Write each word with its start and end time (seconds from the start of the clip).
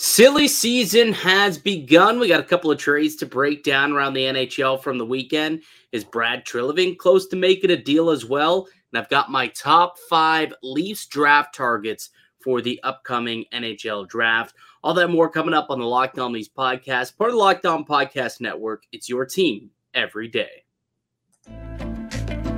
Silly 0.00 0.46
season 0.46 1.12
has 1.12 1.58
begun. 1.58 2.20
We 2.20 2.28
got 2.28 2.38
a 2.38 2.44
couple 2.44 2.70
of 2.70 2.78
trades 2.78 3.16
to 3.16 3.26
break 3.26 3.64
down 3.64 3.90
around 3.90 4.14
the 4.14 4.26
NHL 4.26 4.80
from 4.80 4.96
the 4.96 5.04
weekend. 5.04 5.64
Is 5.90 6.04
Brad 6.04 6.46
Treliving 6.46 6.96
close 6.96 7.26
to 7.26 7.36
making 7.36 7.72
a 7.72 7.76
deal 7.76 8.10
as 8.10 8.24
well? 8.24 8.68
And 8.92 9.02
I've 9.02 9.08
got 9.08 9.28
my 9.28 9.48
top 9.48 9.98
five 10.08 10.54
Leafs 10.62 11.06
draft 11.06 11.52
targets 11.52 12.10
for 12.44 12.60
the 12.60 12.80
upcoming 12.84 13.44
NHL 13.52 14.08
draft. 14.08 14.54
All 14.84 14.94
that 14.94 15.08
more 15.08 15.28
coming 15.28 15.52
up 15.52 15.66
on 15.68 15.80
the 15.80 15.84
Locked 15.84 16.20
On 16.20 16.32
Leafs 16.32 16.48
podcast, 16.48 17.16
part 17.16 17.30
of 17.30 17.34
the 17.34 17.42
Locked 17.42 17.66
On 17.66 17.84
Podcast 17.84 18.40
Network. 18.40 18.84
It's 18.92 19.08
your 19.08 19.26
team 19.26 19.68
every 19.94 20.28
day. 20.28 20.62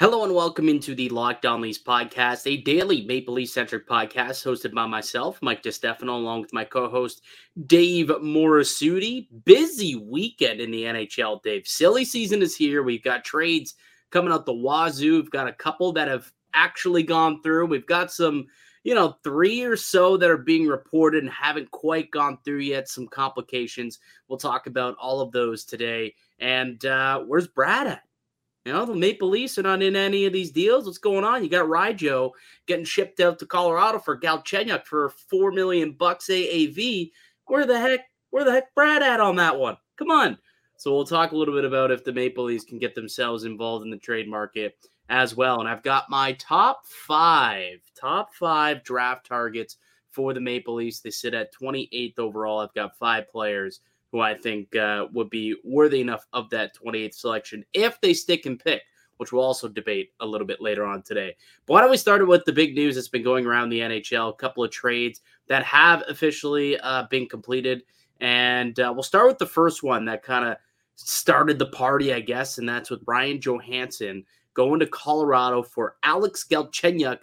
Hello 0.00 0.24
and 0.24 0.34
welcome 0.34 0.66
into 0.70 0.94
the 0.94 1.10
Locked 1.10 1.44
On 1.44 1.60
Leafs 1.60 1.78
podcast, 1.78 2.50
a 2.50 2.62
daily 2.62 3.04
Maple 3.04 3.34
Leaf 3.34 3.50
centric 3.50 3.86
podcast 3.86 4.46
hosted 4.46 4.72
by 4.72 4.86
myself, 4.86 5.38
Mike 5.42 5.62
DiStefano, 5.62 6.14
along 6.14 6.40
with 6.40 6.54
my 6.54 6.64
co-host 6.64 7.20
Dave 7.66 8.06
Morassutti. 8.06 9.28
Busy 9.44 9.96
weekend 9.96 10.58
in 10.58 10.70
the 10.70 10.84
NHL, 10.84 11.42
Dave. 11.42 11.66
Silly 11.66 12.06
season 12.06 12.40
is 12.40 12.56
here. 12.56 12.82
We've 12.82 13.02
got 13.02 13.26
trades 13.26 13.74
coming 14.10 14.32
out 14.32 14.46
the 14.46 14.54
wazoo. 14.54 15.16
We've 15.16 15.30
got 15.30 15.48
a 15.48 15.52
couple 15.52 15.92
that 15.92 16.08
have 16.08 16.32
actually 16.54 17.02
gone 17.02 17.42
through. 17.42 17.66
We've 17.66 17.86
got 17.86 18.10
some, 18.10 18.46
you 18.84 18.94
know, 18.94 19.18
three 19.22 19.64
or 19.64 19.76
so 19.76 20.16
that 20.16 20.30
are 20.30 20.38
being 20.38 20.66
reported 20.66 21.24
and 21.24 21.30
haven't 21.30 21.70
quite 21.72 22.10
gone 22.10 22.38
through 22.42 22.60
yet. 22.60 22.88
Some 22.88 23.06
complications. 23.06 23.98
We'll 24.28 24.38
talk 24.38 24.66
about 24.66 24.96
all 24.98 25.20
of 25.20 25.30
those 25.32 25.66
today. 25.66 26.14
And 26.38 26.82
uh, 26.86 27.20
where's 27.20 27.48
Brad 27.48 27.86
at? 27.86 28.02
You 28.64 28.72
know, 28.74 28.84
the 28.84 28.94
Maple 28.94 29.28
Leafs 29.28 29.58
are 29.58 29.62
not 29.62 29.82
in 29.82 29.96
any 29.96 30.26
of 30.26 30.34
these 30.34 30.50
deals. 30.50 30.84
What's 30.84 30.98
going 30.98 31.24
on? 31.24 31.42
You 31.42 31.48
got 31.48 31.66
Rijo 31.66 32.32
getting 32.66 32.84
shipped 32.84 33.18
out 33.18 33.38
to 33.38 33.46
Colorado 33.46 33.98
for 33.98 34.20
Galchenyuk 34.20 34.84
for 34.84 35.08
four 35.30 35.50
million 35.50 35.92
bucks 35.92 36.26
AAV. 36.26 37.10
Where 37.46 37.64
the 37.64 37.80
heck, 37.80 38.00
where 38.30 38.44
the 38.44 38.52
heck 38.52 38.74
Brad 38.74 39.02
at 39.02 39.18
on 39.18 39.36
that 39.36 39.58
one? 39.58 39.78
Come 39.96 40.10
on. 40.10 40.36
So 40.76 40.94
we'll 40.94 41.04
talk 41.04 41.32
a 41.32 41.36
little 41.36 41.54
bit 41.54 41.64
about 41.64 41.90
if 41.90 42.04
the 42.04 42.12
Maple 42.12 42.44
Leafs 42.44 42.64
can 42.64 42.78
get 42.78 42.94
themselves 42.94 43.44
involved 43.44 43.84
in 43.84 43.90
the 43.90 43.96
trade 43.96 44.28
market 44.28 44.76
as 45.08 45.34
well. 45.34 45.60
And 45.60 45.68
I've 45.68 45.82
got 45.82 46.10
my 46.10 46.32
top 46.32 46.86
five, 46.86 47.80
top 47.98 48.34
five 48.34 48.84
draft 48.84 49.26
targets 49.26 49.78
for 50.10 50.34
the 50.34 50.40
Maple 50.40 50.74
Leafs. 50.74 51.00
They 51.00 51.10
sit 51.10 51.34
at 51.34 51.54
28th 51.54 52.18
overall. 52.18 52.60
I've 52.60 52.74
got 52.74 52.96
five 52.98 53.30
players 53.30 53.80
who 54.12 54.20
I 54.20 54.34
think 54.34 54.74
uh, 54.76 55.06
would 55.12 55.30
be 55.30 55.56
worthy 55.64 56.00
enough 56.00 56.26
of 56.32 56.50
that 56.50 56.76
28th 56.76 57.14
selection 57.14 57.64
if 57.72 58.00
they 58.00 58.12
stick 58.12 58.46
and 58.46 58.58
pick, 58.58 58.82
which 59.18 59.32
we'll 59.32 59.44
also 59.44 59.68
debate 59.68 60.12
a 60.20 60.26
little 60.26 60.46
bit 60.46 60.60
later 60.60 60.84
on 60.84 61.02
today. 61.02 61.36
But 61.66 61.74
why 61.74 61.80
don't 61.82 61.90
we 61.90 61.96
start 61.96 62.26
with 62.26 62.44
the 62.44 62.52
big 62.52 62.74
news 62.74 62.94
that's 62.94 63.08
been 63.08 63.22
going 63.22 63.46
around 63.46 63.68
the 63.68 63.80
NHL? 63.80 64.30
A 64.30 64.34
couple 64.34 64.64
of 64.64 64.70
trades 64.70 65.20
that 65.46 65.62
have 65.64 66.02
officially 66.08 66.78
uh, 66.80 67.04
been 67.10 67.28
completed. 67.28 67.82
And 68.20 68.78
uh, 68.80 68.92
we'll 68.92 69.02
start 69.02 69.28
with 69.28 69.38
the 69.38 69.46
first 69.46 69.82
one 69.82 70.04
that 70.06 70.22
kind 70.22 70.46
of 70.46 70.56
started 70.96 71.58
the 71.58 71.66
party, 71.66 72.12
I 72.12 72.20
guess, 72.20 72.58
and 72.58 72.68
that's 72.68 72.90
with 72.90 73.02
Ryan 73.06 73.40
Johansen 73.40 74.24
going 74.54 74.80
to 74.80 74.86
Colorado 74.86 75.62
for 75.62 75.96
Alex 76.02 76.44
Galchenyuk, 76.48 77.18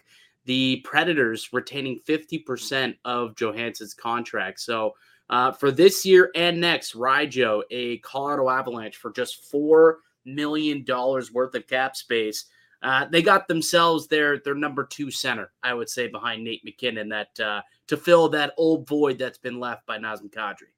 the 0.46 0.78
Predators 0.86 1.50
retaining 1.52 2.00
50% 2.08 2.96
of 3.06 3.36
Johansen's 3.36 3.94
contract. 3.94 4.60
So 4.60 4.94
uh, 5.30 5.52
for 5.52 5.72
this 5.72 6.06
year 6.06 6.32
and 6.36 6.60
next, 6.60 6.96
Rijo, 6.96 7.62
a 7.72 7.98
Colorado 8.00 8.50
Avalanche, 8.50 8.96
for 8.98 9.12
just 9.12 9.50
four 9.52 10.00
million 10.26 10.84
dollars 10.84 11.32
worth 11.32 11.56
of 11.56 11.68
cap 11.68 11.96
space. 11.96 12.46
Uh, 12.84 13.06
they 13.12 13.22
got 13.22 13.48
themselves 13.48 14.08
their 14.08 14.40
their 14.40 14.54
number 14.54 14.86
two 14.86 15.10
center, 15.10 15.52
I 15.64 15.74
would 15.74 15.90
say, 15.90 16.08
behind 16.08 16.44
Nate 16.44 16.64
MacKinnon, 16.64 17.10
that 17.10 17.40
uh, 17.40 17.62
to 17.88 17.98
fill 17.98 18.30
that 18.30 18.54
old 18.58 18.88
void 18.88 19.18
that's 19.18 19.40
been 19.40 19.60
left 19.60 19.86
by 19.86 19.98
Nazem 19.98 20.32
Kadri. 20.32 20.70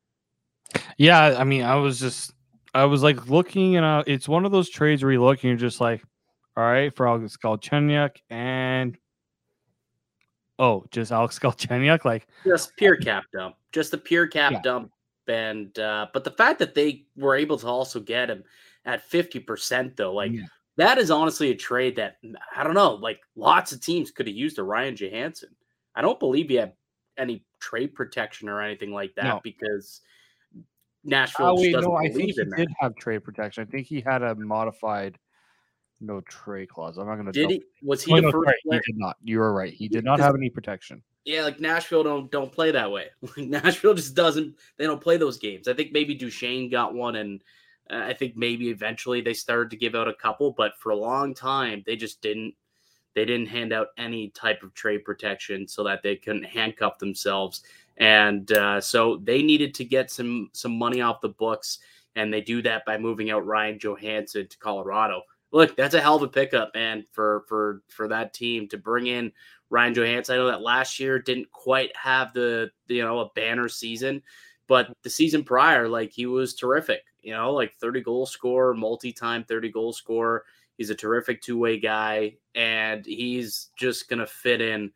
Yeah, 0.97 1.35
I 1.37 1.43
mean, 1.43 1.63
I 1.63 1.75
was 1.75 1.99
just, 1.99 2.33
I 2.73 2.85
was 2.85 3.03
like 3.03 3.27
looking, 3.27 3.75
and 3.75 3.85
uh, 3.85 4.03
it's 4.07 4.29
one 4.29 4.45
of 4.45 4.51
those 4.51 4.69
trades 4.69 5.03
where 5.03 5.11
you 5.11 5.23
look 5.23 5.43
and 5.43 5.49
you're 5.49 5.57
just 5.57 5.81
like, 5.81 6.03
all 6.55 6.63
right, 6.63 6.95
for 6.95 7.07
Alex 7.07 7.37
Galchenyuk 7.37 8.17
and 8.29 8.97
oh, 10.59 10.85
just 10.91 11.11
Alex 11.11 11.39
Galchenyuk, 11.43 12.05
like 12.05 12.27
just 12.45 12.75
pure 12.75 12.97
cap 12.97 13.23
dump, 13.33 13.55
just 13.71 13.91
the 13.91 13.97
pure 13.97 14.27
cap 14.27 14.51
yeah. 14.51 14.61
dump. 14.61 14.91
And 15.27 15.77
uh, 15.77 16.07
but 16.11 16.23
the 16.23 16.31
fact 16.31 16.59
that 16.59 16.73
they 16.73 17.05
were 17.15 17.35
able 17.35 17.57
to 17.59 17.67
also 17.67 17.99
get 17.99 18.29
him 18.29 18.43
at 18.85 19.03
fifty 19.03 19.39
percent, 19.39 19.95
though, 19.95 20.13
like 20.13 20.31
yeah. 20.31 20.45
that 20.77 20.97
is 20.97 21.11
honestly 21.11 21.51
a 21.51 21.55
trade 21.55 21.95
that 21.97 22.17
I 22.55 22.63
don't 22.63 22.73
know, 22.73 22.95
like 22.95 23.19
lots 23.35 23.71
of 23.71 23.81
teams 23.81 24.11
could 24.11 24.27
have 24.27 24.35
used 24.35 24.57
a 24.57 24.63
Ryan 24.63 24.95
Johansen. 24.95 25.55
I 25.95 26.01
don't 26.01 26.19
believe 26.19 26.49
he 26.49 26.55
had 26.55 26.73
any 27.17 27.43
trade 27.59 27.93
protection 27.93 28.49
or 28.49 28.61
anything 28.61 28.91
like 28.91 29.13
that 29.15 29.25
no. 29.25 29.41
because 29.43 30.01
Nashville. 31.03 31.47
Oh, 31.47 31.55
wait, 31.61 31.73
no, 31.73 31.95
I 31.95 32.09
think 32.09 32.23
he 32.23 32.31
did 32.31 32.49
that. 32.49 32.67
have 32.79 32.95
trade 32.95 33.23
protection. 33.23 33.67
I 33.67 33.71
think 33.71 33.87
he 33.87 34.01
had 34.01 34.23
a 34.23 34.35
modified 34.35 35.17
no 36.01 36.21
trade 36.21 36.69
clause. 36.69 36.97
I'm 36.97 37.07
not 37.07 37.15
going 37.15 37.25
to. 37.27 37.31
Did 37.31 37.49
he? 37.49 37.63
Was 37.83 38.03
he 38.03 38.13
oh, 38.13 38.15
the 38.17 38.21
no, 38.23 38.31
first? 38.31 38.51
He 38.63 38.71
did 38.71 38.97
not. 38.97 39.17
You 39.23 39.39
were 39.39 39.53
right. 39.53 39.73
He 39.73 39.87
did 39.87 40.03
not 40.03 40.19
have 40.19 40.35
any 40.35 40.49
protection. 40.49 41.01
Yeah, 41.25 41.43
like 41.43 41.59
Nashville 41.59 42.03
don't 42.03 42.31
don't 42.31 42.51
play 42.51 42.71
that 42.71 42.91
way. 42.91 43.07
Nashville 43.37 43.93
just 43.93 44.15
doesn't. 44.15 44.55
They 44.77 44.85
don't 44.85 45.01
play 45.01 45.17
those 45.17 45.37
games. 45.37 45.67
I 45.67 45.73
think 45.73 45.91
maybe 45.91 46.15
Duchene 46.15 46.69
got 46.69 46.93
one, 46.93 47.17
and 47.17 47.43
uh, 47.91 47.97
I 47.97 48.13
think 48.13 48.37
maybe 48.37 48.69
eventually 48.69 49.21
they 49.21 49.33
started 49.33 49.69
to 49.71 49.77
give 49.77 49.95
out 49.95 50.07
a 50.07 50.13
couple, 50.13 50.51
but 50.51 50.77
for 50.77 50.91
a 50.91 50.95
long 50.95 51.33
time 51.33 51.83
they 51.85 51.95
just 51.95 52.21
didn't. 52.21 52.53
They 53.15 53.25
didn't 53.25 53.47
hand 53.47 53.73
out 53.73 53.87
any 53.97 54.29
type 54.29 54.63
of 54.63 54.73
trade 54.75 55.03
protection 55.03 55.67
so 55.67 55.83
that 55.83 56.03
they 56.03 56.15
couldn't 56.15 56.45
handcuff 56.45 56.99
themselves, 56.99 57.63
and 57.97 58.49
uh, 58.51 58.79
so 58.79 59.17
they 59.23 59.41
needed 59.41 59.73
to 59.75 59.83
get 59.83 60.09
some 60.09 60.49
some 60.53 60.77
money 60.77 61.01
off 61.01 61.19
the 61.19 61.29
books, 61.29 61.79
and 62.15 62.31
they 62.31 62.39
do 62.39 62.61
that 62.61 62.85
by 62.85 62.97
moving 62.97 63.29
out 63.29 63.45
Ryan 63.45 63.77
Johansen 63.77 64.47
to 64.47 64.57
Colorado 64.59 65.23
look, 65.51 65.75
that's 65.75 65.95
a 65.95 66.01
hell 66.01 66.15
of 66.15 66.23
a 66.23 66.27
pickup, 66.27 66.73
man, 66.73 67.05
for 67.11 67.43
for 67.47 67.81
for 67.89 68.07
that 68.07 68.33
team 68.33 68.67
to 68.69 68.77
bring 68.77 69.07
in 69.07 69.31
Ryan 69.69 69.93
Johansen. 69.93 70.33
I 70.33 70.37
know 70.37 70.47
that 70.47 70.61
last 70.61 70.99
year 70.99 71.19
didn't 71.19 71.51
quite 71.51 71.95
have 71.95 72.33
the 72.33 72.71
you 72.87 73.03
know 73.03 73.19
a 73.19 73.29
banner 73.35 73.69
season, 73.69 74.21
but 74.67 74.91
the 75.03 75.09
season 75.09 75.43
prior, 75.43 75.87
like 75.87 76.11
he 76.11 76.25
was 76.25 76.55
terrific. 76.55 77.01
You 77.21 77.33
know, 77.33 77.53
like 77.53 77.75
30 77.81 78.01
goal 78.01 78.25
scorer, 78.25 78.73
multi-time 78.73 79.43
30 79.43 79.71
goal 79.71 79.91
scorer. 79.91 80.45
He's 80.77 80.89
a 80.89 80.95
terrific 80.95 81.41
two-way 81.41 81.77
guy, 81.77 82.37
and 82.55 83.05
he's 83.05 83.69
just 83.75 84.09
gonna 84.09 84.27
fit 84.27 84.61
in 84.61 84.91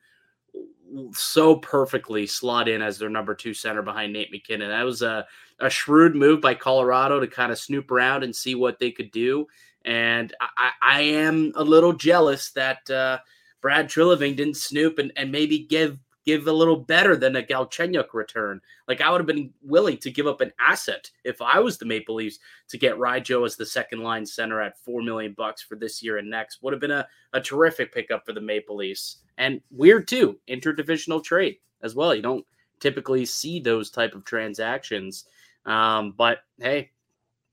so 1.13 1.55
perfectly 1.55 2.27
slot 2.27 2.67
in 2.67 2.81
as 2.81 2.97
their 2.97 3.09
number 3.09 3.33
two 3.33 3.53
center 3.53 3.81
behind 3.81 4.13
Nate 4.13 4.31
MacKinnon. 4.31 4.69
That 4.69 4.83
was 4.83 5.01
a, 5.01 5.25
a 5.59 5.69
shrewd 5.69 6.15
move 6.15 6.41
by 6.41 6.53
Colorado 6.53 7.19
to 7.19 7.27
kind 7.27 7.51
of 7.51 7.57
snoop 7.57 7.91
around 7.91 8.23
and 8.23 8.35
see 8.35 8.55
what 8.55 8.79
they 8.79 8.91
could 8.91 9.11
do. 9.11 9.47
And 9.85 10.33
I, 10.39 10.71
I 10.81 11.01
am 11.01 11.51
a 11.55 11.63
little 11.63 11.93
jealous 11.93 12.51
that 12.51 12.89
uh, 12.89 13.19
Brad 13.61 13.87
Treliving 13.87 14.35
didn't 14.35 14.57
snoop 14.57 14.99
and, 14.99 15.11
and 15.15 15.31
maybe 15.31 15.59
give 15.59 15.99
give 16.25 16.47
a 16.47 16.51
little 16.53 16.77
better 16.77 17.15
than 17.15 17.35
a 17.35 17.43
Galchenyuk 17.43 18.13
return. 18.13 18.61
Like 18.87 19.01
I 19.01 19.09
would 19.09 19.19
have 19.19 19.27
been 19.27 19.51
willing 19.61 19.97
to 19.97 20.11
give 20.11 20.27
up 20.27 20.41
an 20.41 20.51
asset 20.59 21.09
if 21.23 21.41
I 21.41 21.59
was 21.59 21.77
the 21.77 21.85
Maple 21.85 22.15
Leafs 22.15 22.39
to 22.69 22.77
get 22.77 22.97
Rijo 22.97 23.45
as 23.45 23.55
the 23.55 23.65
second 23.65 24.03
line 24.03 24.25
center 24.25 24.61
at 24.61 24.79
four 24.79 25.01
million 25.01 25.33
bucks 25.33 25.61
for 25.61 25.75
this 25.75 26.01
year 26.01 26.17
and 26.17 26.29
next. 26.29 26.61
Would 26.61 26.73
have 26.73 26.79
been 26.79 26.91
a, 26.91 27.07
a 27.33 27.41
terrific 27.41 27.93
pickup 27.93 28.25
for 28.25 28.33
the 28.33 28.41
Maple 28.41 28.77
Leafs. 28.77 29.17
And 29.37 29.61
weird 29.71 30.07
too, 30.07 30.39
interdivisional 30.47 31.23
trade 31.23 31.57
as 31.81 31.95
well. 31.95 32.15
You 32.15 32.21
don't 32.21 32.45
typically 32.79 33.25
see 33.25 33.59
those 33.59 33.89
type 33.89 34.15
of 34.15 34.25
transactions. 34.25 35.25
Um, 35.65 36.13
but 36.17 36.39
hey, 36.59 36.91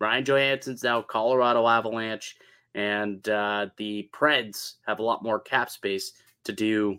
Ryan 0.00 0.24
Johansen's 0.24 0.82
now 0.82 1.02
Colorado 1.02 1.66
Avalanche, 1.68 2.36
and 2.74 3.28
uh, 3.28 3.66
the 3.76 4.08
Preds 4.12 4.74
have 4.86 4.98
a 4.98 5.02
lot 5.02 5.22
more 5.22 5.38
cap 5.38 5.70
space 5.70 6.12
to 6.44 6.52
do. 6.52 6.98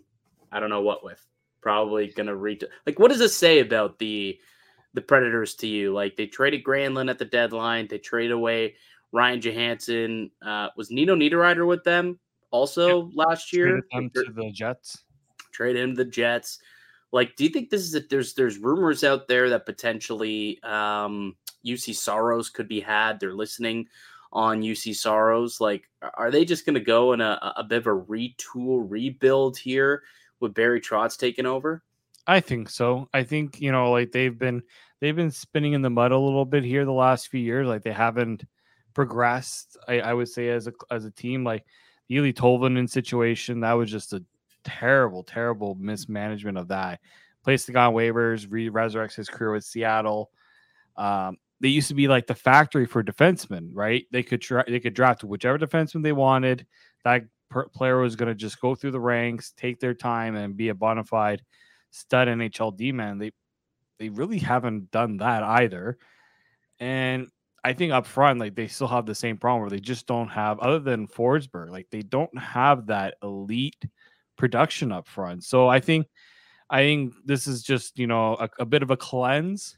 I 0.52 0.60
don't 0.60 0.70
know 0.70 0.82
what 0.82 1.04
with. 1.04 1.26
Probably 1.60 2.08
gonna 2.08 2.36
reach. 2.36 2.62
Like, 2.86 2.98
what 2.98 3.08
does 3.08 3.18
this 3.18 3.36
say 3.36 3.58
about 3.58 3.98
the 3.98 4.38
the 4.94 5.00
Predators 5.00 5.54
to 5.56 5.66
you? 5.66 5.92
Like, 5.92 6.16
they 6.16 6.26
traded 6.26 6.64
Granlund 6.64 7.10
at 7.10 7.18
the 7.18 7.24
deadline. 7.24 7.88
They 7.88 7.98
traded 7.98 8.32
away 8.32 8.76
Ryan 9.12 9.40
Johansen. 9.40 10.30
Uh, 10.44 10.68
was 10.76 10.90
Nino 10.90 11.14
Niederreiter 11.14 11.66
with 11.66 11.82
them 11.84 12.18
also 12.50 13.10
last 13.14 13.52
year? 13.52 13.66
Traded 13.66 13.84
them 13.92 14.10
to 14.14 14.32
the 14.32 14.50
Jets. 14.52 15.04
Traded 15.52 15.82
him 15.82 15.96
to 15.96 16.04
the 16.04 16.10
Jets. 16.10 16.58
Like, 17.12 17.36
do 17.36 17.44
you 17.44 17.50
think 17.50 17.68
this 17.70 17.82
is 17.82 17.94
a, 17.94 18.00
there's 18.00 18.34
there's 18.34 18.58
rumors 18.58 19.04
out 19.04 19.28
there 19.28 19.50
that 19.50 19.66
potentially 19.66 20.62
um, 20.62 21.36
Juuse 21.64 21.94
Saros 21.94 22.50
could 22.50 22.68
be 22.68 22.80
had. 22.80 23.20
They're 23.20 23.34
listening 23.34 23.88
on 24.32 24.62
Juuse 24.62 24.96
Saros. 24.96 25.60
Like, 25.60 25.88
are 26.14 26.30
they 26.30 26.44
just 26.44 26.66
going 26.66 26.74
to 26.74 26.80
go 26.80 27.12
in 27.12 27.20
a, 27.20 27.54
a 27.56 27.64
bit 27.64 27.78
of 27.78 27.86
a 27.86 28.00
retool, 28.00 28.86
rebuild 28.88 29.56
here 29.56 30.02
with 30.40 30.54
Barry 30.54 30.80
Trotz 30.80 31.16
taking 31.18 31.46
over? 31.46 31.82
I 32.26 32.40
think 32.40 32.70
so. 32.70 33.08
I 33.12 33.24
think 33.24 33.60
you 33.60 33.72
know, 33.72 33.90
like 33.90 34.12
they've 34.12 34.38
been 34.38 34.62
they've 35.00 35.16
been 35.16 35.30
spinning 35.30 35.72
in 35.72 35.82
the 35.82 35.90
mud 35.90 36.12
a 36.12 36.18
little 36.18 36.44
bit 36.44 36.64
here 36.64 36.84
the 36.84 36.92
last 36.92 37.28
few 37.28 37.40
years. 37.40 37.66
Like 37.66 37.82
they 37.82 37.92
haven't 37.92 38.44
progressed. 38.94 39.76
I, 39.88 40.00
I 40.00 40.14
would 40.14 40.28
say 40.28 40.48
as 40.50 40.68
a 40.68 40.72
as 40.90 41.04
a 41.04 41.10
team, 41.10 41.44
like 41.44 41.64
the 42.08 42.16
Eeli 42.16 42.32
Tolvanen 42.32 42.88
situation, 42.88 43.60
that 43.60 43.72
was 43.72 43.90
just 43.90 44.12
a 44.12 44.24
terrible, 44.64 45.24
terrible 45.24 45.74
mismanagement 45.74 46.58
of 46.58 46.68
that. 46.68 47.00
Placed 47.42 47.66
the 47.66 47.72
guy 47.72 47.86
on 47.86 47.94
waivers, 47.94 48.46
re- 48.48 48.70
resurrects 48.70 49.16
his 49.16 49.28
career 49.28 49.52
with 49.52 49.64
Seattle. 49.64 50.30
Um, 50.96 51.38
they 51.62 51.68
used 51.68 51.88
to 51.88 51.94
be 51.94 52.08
like 52.08 52.26
the 52.26 52.34
factory 52.34 52.86
for 52.86 53.04
defensemen, 53.04 53.70
right? 53.72 54.04
They 54.10 54.24
could 54.24 54.42
try, 54.42 54.64
they 54.66 54.80
could 54.80 54.94
draft 54.94 55.22
whichever 55.22 55.58
defenseman 55.58 56.02
they 56.02 56.12
wanted. 56.12 56.66
That 57.04 57.22
per- 57.50 57.68
player 57.68 58.00
was 58.00 58.16
going 58.16 58.28
to 58.28 58.34
just 58.34 58.60
go 58.60 58.74
through 58.74 58.90
the 58.90 59.00
ranks, 59.00 59.52
take 59.56 59.78
their 59.78 59.94
time, 59.94 60.34
and 60.34 60.56
be 60.56 60.70
a 60.70 60.74
bona 60.74 61.04
fide 61.04 61.40
stud 61.92 62.26
NHL 62.26 62.76
D 62.76 62.90
man. 62.90 63.18
They 63.18 63.30
they 64.00 64.08
really 64.08 64.38
haven't 64.38 64.90
done 64.90 65.18
that 65.18 65.44
either. 65.44 65.98
And 66.80 67.28
I 67.62 67.74
think 67.74 67.92
up 67.92 68.06
front, 68.06 68.40
like 68.40 68.56
they 68.56 68.66
still 68.66 68.88
have 68.88 69.06
the 69.06 69.14
same 69.14 69.36
problem 69.36 69.60
where 69.60 69.70
they 69.70 69.78
just 69.78 70.08
don't 70.08 70.28
have, 70.28 70.58
other 70.58 70.80
than 70.80 71.06
Forsberg, 71.06 71.70
like 71.70 71.86
they 71.92 72.02
don't 72.02 72.36
have 72.36 72.86
that 72.86 73.14
elite 73.22 73.84
production 74.36 74.90
up 74.90 75.06
front. 75.06 75.44
So 75.44 75.68
I 75.68 75.78
think, 75.78 76.08
I 76.68 76.80
think 76.80 77.14
this 77.24 77.46
is 77.46 77.62
just 77.62 78.00
you 78.00 78.08
know 78.08 78.34
a, 78.34 78.48
a 78.58 78.66
bit 78.66 78.82
of 78.82 78.90
a 78.90 78.96
cleanse, 78.96 79.76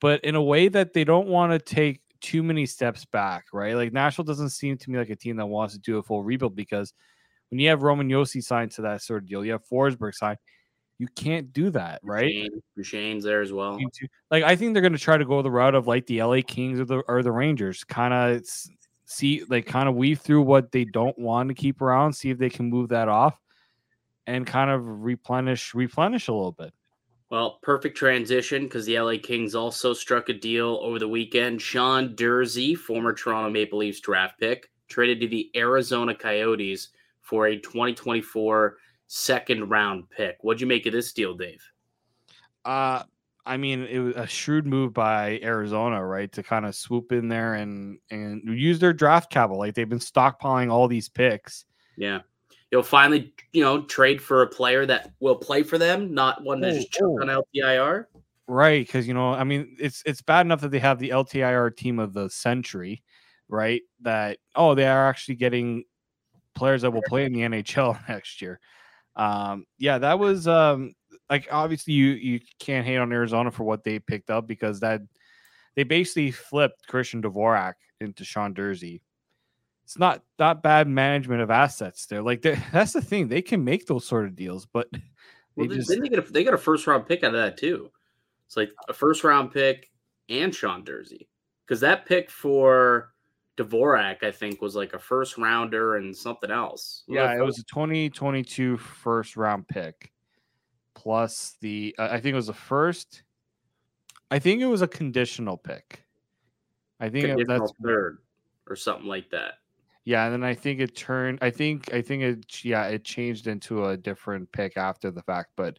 but 0.00 0.22
in 0.24 0.34
a 0.34 0.42
way 0.42 0.68
that 0.68 0.92
they 0.92 1.04
don't 1.04 1.28
want 1.28 1.52
to 1.52 1.58
take 1.58 2.00
too 2.20 2.42
many 2.42 2.66
steps 2.66 3.04
back, 3.04 3.46
right? 3.52 3.74
Like 3.74 3.92
Nashville 3.92 4.24
doesn't 4.24 4.50
seem 4.50 4.76
to 4.78 4.90
me 4.90 4.98
like 4.98 5.10
a 5.10 5.16
team 5.16 5.36
that 5.36 5.46
wants 5.46 5.74
to 5.74 5.80
do 5.80 5.98
a 5.98 6.02
full 6.02 6.22
rebuild 6.22 6.56
because 6.56 6.92
when 7.50 7.60
you 7.60 7.68
have 7.68 7.82
Roman 7.82 8.08
Josi 8.08 8.42
signed 8.42 8.72
to 8.72 8.82
that 8.82 9.02
sort 9.02 9.22
of 9.22 9.28
deal, 9.28 9.44
you 9.44 9.52
have 9.52 9.66
Forsberg 9.66 10.14
signed 10.14 10.38
you 10.98 11.06
can't 11.14 11.52
do 11.52 11.70
that, 11.70 12.00
right? 12.02 12.50
Shane's 12.82 13.22
there 13.22 13.40
as 13.40 13.52
well. 13.52 13.78
Like 14.30 14.42
I 14.42 14.56
think 14.56 14.74
they're 14.74 14.82
going 14.82 14.92
to 14.92 14.98
try 14.98 15.16
to 15.16 15.24
go 15.24 15.40
the 15.42 15.50
route 15.50 15.76
of 15.76 15.86
like 15.86 16.06
the 16.06 16.22
LA 16.22 16.40
Kings 16.46 16.80
or 16.80 16.84
the 16.84 16.98
or 17.06 17.22
the 17.22 17.30
Rangers, 17.30 17.84
kind 17.84 18.12
of 18.12 18.44
see 19.04 19.44
like 19.48 19.66
kind 19.66 19.88
of 19.88 19.94
weave 19.94 20.20
through 20.20 20.42
what 20.42 20.72
they 20.72 20.84
don't 20.84 21.16
want 21.18 21.48
to 21.48 21.54
keep 21.54 21.80
around, 21.80 22.12
see 22.14 22.30
if 22.30 22.38
they 22.38 22.50
can 22.50 22.68
move 22.68 22.88
that 22.88 23.08
off, 23.08 23.38
and 24.26 24.44
kind 24.46 24.70
of 24.70 25.04
replenish 25.04 25.72
replenish 25.72 26.26
a 26.26 26.32
little 26.32 26.52
bit. 26.52 26.74
Well, 27.30 27.58
perfect 27.62 27.96
transition 27.96 28.64
because 28.64 28.86
the 28.86 28.98
LA 28.98 29.16
Kings 29.22 29.54
also 29.54 29.92
struck 29.92 30.30
a 30.30 30.32
deal 30.32 30.78
over 30.82 30.98
the 30.98 31.08
weekend. 31.08 31.60
Sean 31.60 32.16
Durzi, 32.16 32.74
former 32.76 33.12
Toronto 33.12 33.50
Maple 33.50 33.78
Leafs 33.78 34.00
draft 34.00 34.40
pick, 34.40 34.70
traded 34.88 35.20
to 35.20 35.28
the 35.28 35.50
Arizona 35.54 36.14
Coyotes 36.14 36.88
for 37.20 37.48
a 37.48 37.58
2024 37.58 38.78
second 39.08 39.68
round 39.68 40.08
pick. 40.08 40.38
What'd 40.40 40.60
you 40.60 40.66
make 40.66 40.86
of 40.86 40.92
this 40.92 41.12
deal, 41.12 41.34
Dave? 41.34 41.62
Uh 42.64 43.02
I 43.48 43.56
mean, 43.56 43.84
it 43.84 43.98
was 43.98 44.14
a 44.14 44.26
shrewd 44.26 44.66
move 44.66 44.92
by 44.92 45.40
Arizona, 45.42 46.04
right, 46.04 46.30
to 46.32 46.42
kind 46.42 46.66
of 46.66 46.74
swoop 46.74 47.12
in 47.12 47.28
there 47.28 47.54
and 47.54 47.98
and 48.10 48.42
use 48.44 48.78
their 48.78 48.92
draft 48.92 49.30
capital. 49.30 49.58
Like 49.58 49.74
they've 49.74 49.88
been 49.88 49.98
stockpiling 49.98 50.70
all 50.70 50.86
these 50.86 51.08
picks. 51.08 51.64
Yeah, 51.96 52.20
you'll 52.70 52.82
finally, 52.82 53.32
you 53.52 53.62
know, 53.62 53.82
trade 53.82 54.20
for 54.20 54.42
a 54.42 54.46
player 54.46 54.86
that 54.86 55.12
will 55.20 55.36
play 55.36 55.62
for 55.62 55.78
them, 55.78 56.14
not 56.14 56.42
one 56.42 56.60
that's 56.60 56.84
just 56.84 57.02
oh. 57.02 57.20
on 57.20 57.42
LTIR. 57.54 58.06
Right, 58.46 58.86
because 58.86 59.06
you 59.06 59.14
know, 59.14 59.32
I 59.32 59.44
mean, 59.44 59.76
it's 59.78 60.02
it's 60.06 60.22
bad 60.22 60.46
enough 60.46 60.62
that 60.62 60.70
they 60.70 60.78
have 60.78 60.98
the 60.98 61.10
LTIR 61.10 61.76
team 61.76 61.98
of 61.98 62.14
the 62.14 62.30
century, 62.30 63.02
right? 63.48 63.82
That 64.00 64.38
oh, 64.54 64.74
they 64.74 64.86
are 64.86 65.08
actually 65.08 65.36
getting 65.36 65.84
players 66.54 66.82
that 66.82 66.90
will 66.90 67.02
play 67.06 67.24
in 67.24 67.32
the 67.32 67.40
NHL 67.40 67.98
next 68.08 68.40
year. 68.40 68.58
Um, 69.16 69.66
yeah, 69.78 69.98
that 69.98 70.18
was 70.18 70.48
um, 70.48 70.94
like 71.28 71.48
obviously 71.50 71.92
you 71.92 72.12
you 72.12 72.40
can't 72.58 72.86
hate 72.86 72.96
on 72.96 73.12
Arizona 73.12 73.50
for 73.50 73.64
what 73.64 73.84
they 73.84 73.98
picked 73.98 74.30
up 74.30 74.46
because 74.46 74.80
that 74.80 75.02
they 75.76 75.82
basically 75.84 76.30
flipped 76.30 76.86
Christian 76.86 77.22
Dvorak 77.22 77.74
into 78.00 78.24
Sean 78.24 78.54
Durzi. 78.54 79.00
It's 79.88 79.98
not 79.98 80.22
that 80.36 80.62
bad 80.62 80.86
management 80.86 81.40
of 81.40 81.50
assets 81.50 82.04
there. 82.04 82.20
Like 82.20 82.42
that's 82.72 82.92
the 82.92 83.00
thing; 83.00 83.28
they 83.28 83.40
can 83.40 83.64
make 83.64 83.86
those 83.86 84.04
sort 84.04 84.26
of 84.26 84.36
deals, 84.36 84.66
but 84.66 84.86
they 84.92 85.00
well, 85.56 85.68
just 85.68 85.88
they 85.88 85.96
get 85.96 86.18
a, 86.18 86.30
they 86.30 86.44
got 86.44 86.52
a 86.52 86.58
first 86.58 86.86
round 86.86 87.06
pick 87.06 87.24
out 87.24 87.34
of 87.34 87.40
that 87.40 87.56
too. 87.56 87.90
It's 88.46 88.56
like 88.58 88.70
a 88.90 88.92
first 88.92 89.24
round 89.24 89.50
pick 89.50 89.90
and 90.28 90.54
Sean 90.54 90.84
Durzi 90.84 91.26
because 91.64 91.80
that 91.80 92.04
pick 92.04 92.30
for 92.30 93.14
Dvorak, 93.56 94.22
I 94.22 94.30
think, 94.30 94.60
was 94.60 94.76
like 94.76 94.92
a 94.92 94.98
first 94.98 95.38
rounder 95.38 95.96
and 95.96 96.14
something 96.14 96.50
else. 96.50 97.04
Yeah, 97.08 97.34
it 97.34 97.42
was 97.42 97.58
a 97.58 97.64
2022 97.64 98.76
first 98.76 99.38
round 99.38 99.66
pick 99.68 100.12
plus 100.92 101.56
the, 101.62 101.94
uh, 101.98 102.08
I 102.10 102.20
think 102.20 102.34
it 102.34 102.36
was 102.36 102.48
the 102.48 102.52
first, 102.52 103.22
I 104.30 104.38
think 104.38 104.60
it 104.60 104.66
was 104.66 104.82
a 104.82 104.88
conditional 104.88 105.56
pick. 105.56 106.04
I 107.00 107.08
think 107.08 107.24
conditional 107.24 107.60
that's 107.60 107.72
third 107.82 108.18
or 108.66 108.76
something 108.76 109.06
like 109.06 109.30
that. 109.30 109.54
Yeah, 110.08 110.24
and 110.24 110.32
then 110.32 110.42
I 110.42 110.54
think 110.54 110.80
it 110.80 110.96
turned. 110.96 111.38
I 111.42 111.50
think 111.50 111.92
I 111.92 112.00
think 112.00 112.22
it 112.22 112.64
yeah 112.64 112.86
it 112.86 113.04
changed 113.04 113.46
into 113.46 113.88
a 113.88 113.96
different 113.98 114.50
pick 114.52 114.78
after 114.78 115.10
the 115.10 115.20
fact, 115.20 115.50
but 115.54 115.78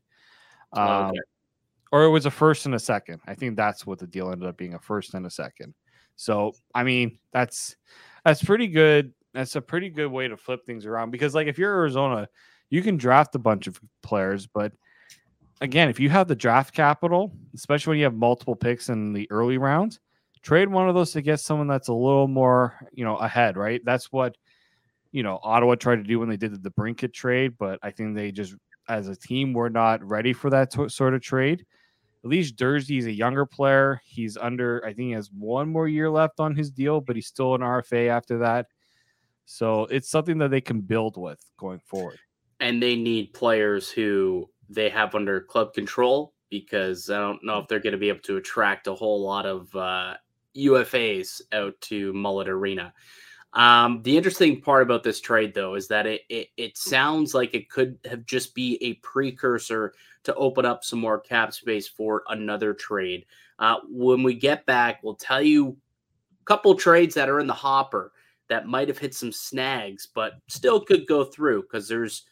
oh, 0.74 0.82
um, 0.84 1.06
okay. 1.08 1.20
or 1.92 2.04
it 2.04 2.10
was 2.10 2.28
a 2.28 2.32
first 2.32 2.68
and 2.68 2.76
a 2.76 2.80
second. 2.80 3.22
I 3.26 3.34
think 3.34 3.56
that's 3.56 3.88
what 3.88 3.98
the 3.98 4.06
deal 4.06 4.32
ended 4.32 4.48
up 4.48 4.56
being 4.56 4.76
a 4.76 4.80
first 4.80 5.16
and 5.16 5.26
a 5.26 5.32
second. 5.32 5.74
So 6.16 6.54
I 6.76 6.84
mean, 6.84 7.18
that's 7.34 7.76
that's 8.24 8.44
pretty 8.44 8.68
good. 8.68 9.16
That's 9.34 9.56
a 9.56 9.62
pretty 9.62 9.90
good 9.90 10.12
way 10.12 10.28
to 10.28 10.38
flip 10.38 10.64
things 10.64 10.86
around 10.86 11.10
because, 11.10 11.34
like, 11.34 11.48
if 11.48 11.58
you're 11.58 11.74
Arizona, 11.74 12.30
you 12.70 12.84
can 12.84 12.98
draft 12.98 13.34
a 13.34 13.40
bunch 13.40 13.66
of 13.66 13.82
players, 14.04 14.46
but 14.46 14.74
again, 15.60 15.90
if 15.90 16.00
you 16.00 16.12
have 16.12 16.28
the 16.28 16.36
draft 16.36 16.76
capital, 16.76 17.34
especially 17.56 17.94
when 17.94 17.98
you 17.98 18.04
have 18.04 18.14
multiple 18.14 18.56
picks 18.56 18.90
in 18.90 19.12
the 19.12 19.28
early 19.32 19.58
rounds, 19.58 20.00
trade 20.42 20.70
one 20.70 20.88
of 20.88 20.96
those 20.96 21.12
to 21.12 21.22
get 21.22 21.40
someone 21.40 21.68
that's 21.68 21.88
a 21.88 21.94
little 21.94 22.28
more, 22.28 22.76
you 22.94 23.04
know, 23.04 23.18
ahead, 23.18 23.58
right? 23.58 23.82
That's 23.84 24.12
what 24.12 24.38
you 25.12 25.24
know 25.24 25.40
Ottawa 25.42 25.76
tried 25.76 25.98
to 25.98 26.04
do 26.04 26.20
when 26.20 26.30
they 26.30 26.38
did 26.38 26.52
the 26.52 26.70
DeBrincat 26.70 27.14
trade, 27.14 27.56
but 27.58 27.80
I 27.82 27.92
think 27.92 28.16
they 28.16 28.32
just, 28.32 28.56
as 28.88 29.08
a 29.08 29.16
team, 29.16 29.54
were 29.54 29.70
not 29.70 30.04
ready 30.04 30.34
for 30.34 30.50
that 30.50 30.74
sort 30.92 31.14
of 31.14 31.22
trade 31.22 31.66
at 32.24 32.30
least 32.30 32.58
Durzi 32.58 33.00
is 33.00 33.06
a 33.06 33.12
younger 33.12 33.46
player. 33.46 34.02
He's 34.04 34.36
under, 34.36 34.84
I 34.86 34.94
think 34.94 35.08
he 35.08 35.12
has 35.12 35.32
one 35.32 35.70
more 35.70 35.88
year 35.88 36.10
left 36.10 36.40
on 36.40 36.56
his 36.56 36.70
deal, 36.70 37.00
but 37.00 37.16
he's 37.16 37.28
still 37.28 37.56
an 37.56 37.62
RFA 37.62 38.10
after 38.10 38.40
that. 38.40 38.68
So 39.46 39.86
it's 39.86 40.10
something 40.10 40.38
that 40.40 40.52
they 40.52 40.62
can 40.62 40.82
build 40.82 41.18
with 41.18 41.40
going 41.58 41.80
forward. 41.86 42.20
And 42.60 42.84
they 42.84 42.96
need 42.96 43.34
players 43.34 43.90
who 43.90 44.50
they 44.70 44.90
have 44.90 45.16
under 45.16 45.40
club 45.40 45.74
control 45.74 46.34
because 46.50 47.10
I 47.10 47.20
don't 47.20 47.44
know 47.44 47.60
if 47.60 47.68
they're 47.68 47.80
going 47.80 47.94
to 47.94 47.98
be 47.98 48.10
able 48.10 48.20
to 48.22 48.38
attract 48.38 48.88
a 48.88 48.94
whole 48.94 49.24
lot 49.24 49.46
of 49.46 49.74
uh, 49.74 50.16
UFAs 50.56 51.42
out 51.52 51.80
to 51.82 52.14
Mullet 52.14 52.50
Arena. 52.50 52.94
Um, 53.54 54.02
the 54.04 54.16
interesting 54.16 54.62
part 54.62 54.84
about 54.84 55.04
this 55.04 55.20
trade, 55.20 55.54
though, 55.54 55.76
is 55.76 55.88
that 55.88 56.06
it, 56.06 56.22
it, 56.30 56.50
it 56.58 56.78
sounds 56.78 57.34
like 57.34 57.54
it 57.54 57.70
could 57.70 57.98
have 58.06 58.26
just 58.26 58.54
be 58.54 58.78
a 58.82 58.94
precursor 58.96 59.94
to 60.24 60.36
open 60.36 60.66
up 60.66 60.84
some 60.84 61.00
more 61.00 61.20
cap 61.20 61.54
space 61.54 61.88
for 61.88 62.24
another 62.30 62.74
trade. 62.74 63.26
Uh, 63.58 63.78
when 63.90 64.24
we 64.24 64.34
get 64.34 64.66
back, 64.66 65.02
we'll 65.04 65.16
tell 65.16 65.42
you 65.42 65.76
a 66.42 66.46
couple 66.46 66.76
trades 66.76 67.16
that 67.16 67.30
are 67.30 67.40
in 67.40 67.48
the 67.48 67.54
hopper 67.54 68.12
that 68.50 68.68
might 68.68 68.88
have 68.88 68.98
hit 68.98 69.16
some 69.16 69.32
snags, 69.32 70.08
but 70.14 70.34
still 70.48 70.80
could 70.80 71.08
go 71.08 71.24
through 71.24 71.62
because 71.64 71.88
there's 71.88 72.26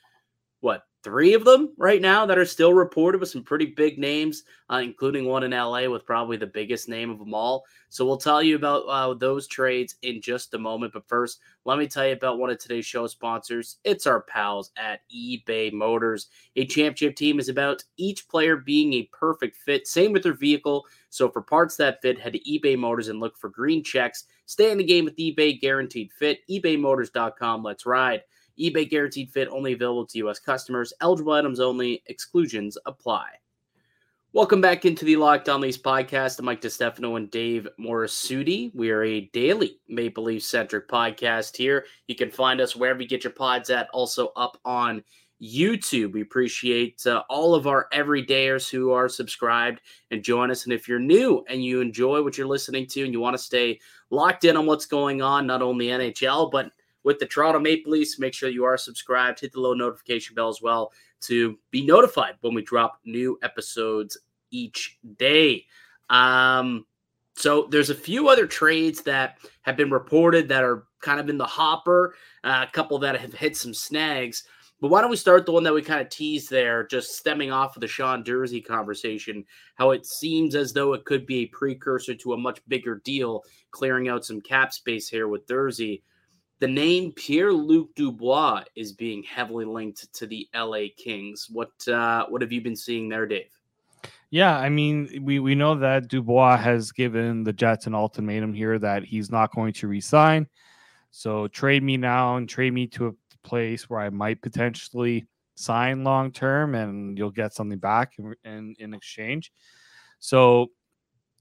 what 0.59 0.83
three 1.07 1.33
of 1.33 1.45
them 1.45 1.73
right 1.77 2.01
now 2.01 2.25
that 2.25 2.37
are 2.37 2.43
still 2.43 2.73
reported 2.73 3.21
with 3.21 3.29
some 3.29 3.41
pretty 3.41 3.67
big 3.67 3.97
names, 3.97 4.43
uh, 4.69 4.81
including 4.83 5.23
one 5.23 5.41
in 5.41 5.51
LA 5.51 5.87
with 5.87 6.05
probably 6.05 6.35
the 6.35 6.45
biggest 6.45 6.89
name 6.89 7.09
of 7.09 7.17
them 7.17 7.33
all. 7.33 7.63
So 7.87 8.05
we'll 8.05 8.17
tell 8.17 8.43
you 8.43 8.57
about 8.57 8.81
uh, 8.89 9.13
those 9.13 9.47
trades 9.47 9.95
in 10.01 10.21
just 10.21 10.53
a 10.53 10.57
moment. 10.59 10.91
But 10.91 11.07
first, 11.07 11.39
let 11.63 11.79
me 11.79 11.87
tell 11.87 12.05
you 12.05 12.11
about 12.11 12.39
one 12.39 12.49
of 12.49 12.57
today's 12.59 12.85
show 12.85 13.07
sponsors. 13.07 13.77
It's 13.85 14.05
our 14.05 14.23
pals 14.23 14.71
at 14.75 14.99
eBay 15.09 15.71
Motors. 15.71 16.27
A 16.57 16.65
championship 16.65 17.15
team 17.15 17.39
is 17.39 17.47
about 17.47 17.85
each 17.95 18.27
player 18.27 18.57
being 18.57 18.95
a 18.95 19.09
perfect 19.13 19.55
fit. 19.55 19.87
Same 19.87 20.11
with 20.11 20.23
their 20.23 20.33
vehicle. 20.33 20.85
So 21.09 21.29
for 21.29 21.41
parts 21.41 21.77
that 21.77 22.01
fit, 22.01 22.19
head 22.19 22.33
to 22.33 22.39
eBay 22.39 22.77
Motors 22.77 23.07
and 23.07 23.21
look 23.21 23.37
for 23.37 23.47
green 23.47 23.81
checks. 23.81 24.25
Stay 24.45 24.71
in 24.71 24.77
the 24.77 24.83
game 24.83 25.05
with 25.05 25.15
eBay 25.15 25.57
Guaranteed 25.57 26.11
Fit. 26.11 26.39
ebaymotors.com. 26.49 27.63
Let's 27.63 27.85
ride 27.85 28.23
eBay 28.59 28.89
guaranteed 28.89 29.31
fit 29.31 29.47
only 29.49 29.73
available 29.73 30.05
to 30.05 30.17
U.S. 30.19 30.39
customers. 30.39 30.93
Eligible 31.01 31.33
items 31.33 31.59
only. 31.59 32.01
Exclusions 32.07 32.77
apply. 32.85 33.27
Welcome 34.33 34.61
back 34.61 34.85
into 34.85 35.05
the 35.05 35.15
Locked 35.15 35.47
On 35.47 35.61
Leafs 35.61 35.77
podcast. 35.77 36.39
I'm 36.39 36.45
Mike 36.45 36.61
DiStefano 36.61 37.17
and 37.17 37.31
Dave 37.31 37.67
Morassutti. 37.79 38.73
We 38.75 38.91
are 38.91 39.03
a 39.03 39.21
daily 39.33 39.79
Maple 39.87 40.25
Leaf 40.25 40.43
centric 40.43 40.87
podcast 40.87 41.55
here. 41.55 41.85
You 42.07 42.15
can 42.15 42.29
find 42.29 42.59
us 42.59 42.75
wherever 42.75 43.01
you 43.01 43.07
get 43.07 43.23
your 43.23 43.33
pods 43.33 43.69
at, 43.69 43.89
also 43.89 44.27
up 44.35 44.59
on 44.65 45.03
YouTube. 45.41 46.13
We 46.13 46.21
appreciate 46.21 47.05
uh, 47.05 47.23
all 47.29 47.55
of 47.55 47.67
our 47.67 47.87
everydayers 47.93 48.69
who 48.69 48.91
are 48.91 49.07
subscribed 49.07 49.81
and 50.11 50.23
join 50.23 50.51
us. 50.51 50.65
And 50.65 50.73
if 50.73 50.87
you're 50.87 50.99
new 50.99 51.43
and 51.47 51.63
you 51.63 51.79
enjoy 51.79 52.23
what 52.23 52.37
you're 52.37 52.47
listening 52.47 52.87
to 52.87 53.03
and 53.03 53.13
you 53.13 53.19
want 53.19 53.35
to 53.35 53.43
stay 53.43 53.79
locked 54.09 54.45
in 54.45 54.57
on 54.57 54.65
what's 54.65 54.85
going 54.85 55.21
on, 55.21 55.47
not 55.47 55.61
only 55.61 55.87
NHL, 55.87 56.51
but 56.51 56.71
with 57.07 57.19
the 57.19 57.25
Toronto 57.25 57.57
Maple 57.57 57.93
Leafs, 57.93 58.19
make 58.19 58.33
sure 58.33 58.49
you 58.49 58.65
are 58.65 58.77
subscribed. 58.77 59.39
Hit 59.39 59.53
the 59.53 59.61
little 59.61 59.77
notification 59.77 60.35
bell 60.35 60.49
as 60.49 60.61
well 60.61 60.91
to 61.21 61.57
be 61.71 61.85
notified 61.85 62.33
when 62.41 62.53
we 62.53 62.61
drop 62.61 62.99
new 63.05 63.39
episodes 63.43 64.17
each 64.51 64.99
day. 65.15 65.63
Um, 66.09 66.85
so 67.33 67.69
there's 67.71 67.89
a 67.89 67.95
few 67.95 68.27
other 68.27 68.45
trades 68.45 69.03
that 69.03 69.37
have 69.61 69.77
been 69.77 69.89
reported 69.89 70.49
that 70.49 70.65
are 70.65 70.83
kind 71.01 71.21
of 71.21 71.29
in 71.29 71.37
the 71.37 71.45
hopper, 71.45 72.13
uh, 72.43 72.65
a 72.67 72.71
couple 72.73 72.99
that 72.99 73.17
have 73.17 73.33
hit 73.33 73.55
some 73.55 73.73
snags. 73.73 74.43
But 74.81 74.89
why 74.89 74.99
don't 74.99 75.09
we 75.09 75.15
start 75.15 75.45
the 75.45 75.53
one 75.53 75.63
that 75.63 75.73
we 75.73 75.81
kind 75.81 76.01
of 76.01 76.09
teased 76.09 76.49
there, 76.49 76.85
just 76.87 77.15
stemming 77.15 77.53
off 77.53 77.77
of 77.77 77.79
the 77.79 77.87
Sean 77.87 78.21
Durzi 78.21 78.61
conversation, 78.61 79.45
how 79.75 79.91
it 79.91 80.05
seems 80.05 80.55
as 80.55 80.73
though 80.73 80.91
it 80.91 81.05
could 81.05 81.25
be 81.25 81.43
a 81.43 81.45
precursor 81.45 82.15
to 82.15 82.33
a 82.33 82.37
much 82.37 82.59
bigger 82.67 83.01
deal, 83.05 83.45
clearing 83.71 84.09
out 84.09 84.25
some 84.25 84.41
cap 84.41 84.73
space 84.73 85.07
here 85.07 85.29
with 85.29 85.47
Durzi. 85.47 86.01
The 86.59 86.67
name 86.67 87.11
Pierre 87.11 87.53
Luc 87.53 87.93
Dubois 87.95 88.63
is 88.75 88.91
being 88.91 89.21
heavily 89.23 89.65
linked 89.65 90.11
to 90.15 90.25
the 90.25 90.47
LA 90.55 90.85
Kings. 90.97 91.47
What 91.51 91.87
uh, 91.87 92.25
what 92.27 92.41
have 92.41 92.51
you 92.51 92.61
been 92.61 92.75
seeing 92.75 93.09
there, 93.09 93.27
Dave? 93.27 93.51
Yeah, 94.29 94.57
I 94.57 94.67
mean, 94.67 95.21
we, 95.23 95.39
we 95.39 95.55
know 95.55 95.75
that 95.75 96.09
Dubois 96.09 96.57
has 96.57 96.91
given 96.91 97.43
the 97.43 97.53
Jets 97.53 97.87
an 97.87 97.95
ultimatum 97.95 98.53
here 98.53 98.77
that 98.79 99.03
he's 99.05 99.31
not 99.31 99.55
going 99.55 99.71
to 99.73 99.87
resign. 99.87 100.47
So 101.11 101.47
trade 101.47 101.81
me 101.81 101.95
now 101.95 102.35
and 102.35 102.49
trade 102.49 102.73
me 102.73 102.87
to 102.87 103.07
a 103.07 103.13
place 103.47 103.89
where 103.89 104.01
I 104.01 104.09
might 104.09 104.41
potentially 104.41 105.27
sign 105.55 106.03
long 106.03 106.31
term 106.31 106.75
and 106.75 107.17
you'll 107.17 107.31
get 107.31 107.53
something 107.53 107.79
back 107.79 108.13
in, 108.19 108.35
in, 108.43 108.75
in 108.79 108.93
exchange. 108.93 109.53
So 110.19 110.71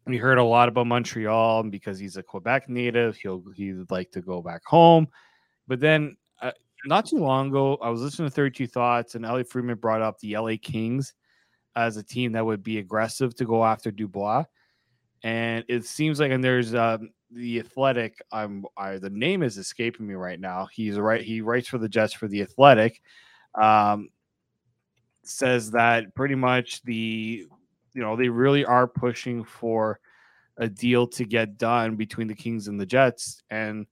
we 0.07 0.17
heard 0.17 0.39
a 0.39 0.45
lot 0.45 0.69
about 0.69 0.87
Montreal 0.87 1.65
because 1.65 1.99
he's 1.99 2.17
a 2.17 2.23
Quebec 2.23 2.69
native. 2.69 3.17
He'll 3.17 3.43
he'd 3.55 3.91
like 3.91 4.11
to 4.13 4.21
go 4.21 4.41
back 4.41 4.65
home. 4.65 5.09
But 5.67 5.81
then 5.81 6.17
uh, 6.41 6.53
not 6.85 7.07
too 7.07 7.19
long 7.19 7.49
ago, 7.49 7.77
I 7.83 7.91
was 7.91 8.01
listening 8.01 8.29
to 8.29 8.35
32 8.35 8.69
Thoughts 8.69 9.15
and 9.15 9.25
Elliotte 9.25 9.49
Friedman 9.49 9.79
brought 9.79 10.03
up 10.03 10.19
the 10.21 10.37
LA 10.37 10.53
Kings 10.61 11.15
as 11.75 11.97
a 11.97 12.03
team 12.03 12.33
that 12.33 12.47
would 12.47 12.63
be 12.63 12.79
aggressive 12.79 13.35
to 13.37 13.45
go 13.45 13.65
after 13.65 13.91
Dubois. 13.91 14.45
And 15.23 15.65
it 15.69 15.85
seems 15.85 16.21
like, 16.21 16.31
and 16.31 16.43
there's 16.43 16.75
um, 16.75 17.11
the 17.31 17.59
Athletic. 17.59 18.23
I'm 18.31 18.65
I, 18.77 18.99
the 18.99 19.11
name 19.11 19.43
is 19.43 19.59
escaping 19.59 20.07
me 20.07 20.15
right 20.15 20.39
now. 20.39 20.69
He's 20.73 20.99
right. 20.99 21.23
He 21.23 21.41
writes 21.41 21.69
for 21.69 21.79
the 21.79 21.89
Jets 21.89 22.13
for 22.13 22.29
the 22.29 22.43
Athletic. 22.43 23.01
Um, 23.55 24.11
says 25.25 25.73
that 25.73 26.15
pretty 26.15 26.37
much 26.37 26.83
the 26.83 27.47
you 27.97 28.03
know 28.03 28.15
they 28.15 28.29
really 28.29 28.65
are 28.65 28.87
pushing 28.87 29.43
for 29.43 29.99
a 30.59 30.69
deal 30.69 31.07
to 31.07 31.25
get 31.25 31.57
done 31.57 31.97
between 31.97 32.29
the 32.29 32.35
Kings 32.35 32.69
and 32.69 32.79
the 32.79 32.87
Jets. 32.87 33.43
And 33.50 33.87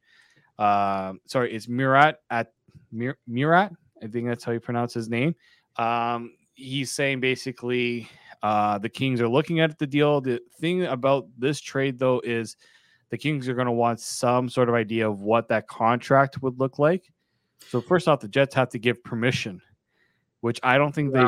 uh, 0.59 1.15
sorry, 1.27 1.53
it's 1.55 1.69
Murat 1.69 2.21
at 2.31 2.53
Mur- 2.93 3.19
Murat. 3.27 3.73
I 4.03 4.07
think 4.07 4.29
that's 4.29 4.45
how 4.45 4.53
you 4.53 4.61
pronounce 4.61 4.93
his 4.93 5.09
name. 5.09 5.35
Um, 5.77 6.35
he's 6.53 6.93
saying 6.93 7.21
basically 7.21 8.09
uh, 8.43 8.79
the 8.79 8.89
Kings 8.91 9.21
are 9.23 9.29
looking 9.29 9.61
at 9.61 9.79
the 9.79 9.87
deal. 9.87 10.21
The 10.21 10.41
thing 10.61 10.85
about 10.85 11.27
this 11.39 11.61
trade, 11.61 11.99
though, 11.99 12.21
is 12.25 12.57
the 13.09 13.19
Kings 13.19 13.49
are 13.49 13.55
going 13.55 13.67
to 13.67 13.73
want 13.73 14.01
some 14.01 14.49
sort 14.51 14.69
of 14.69 14.75
idea 14.75 15.09
of 15.09 15.21
what 15.21 15.49
that 15.49 15.67
contract 15.67 16.43
would 16.43 16.59
look 16.61 16.79
like. 16.79 17.11
So 17.69 17.81
first 17.81 18.07
off, 18.07 18.21
the 18.21 18.29
Jets 18.29 18.55
have 18.55 18.69
to 18.71 18.79
give 18.79 19.03
permission, 19.03 19.63
which 20.41 20.61
I 20.63 20.77
don't 20.77 20.95
think 20.95 21.15
they. 21.15 21.27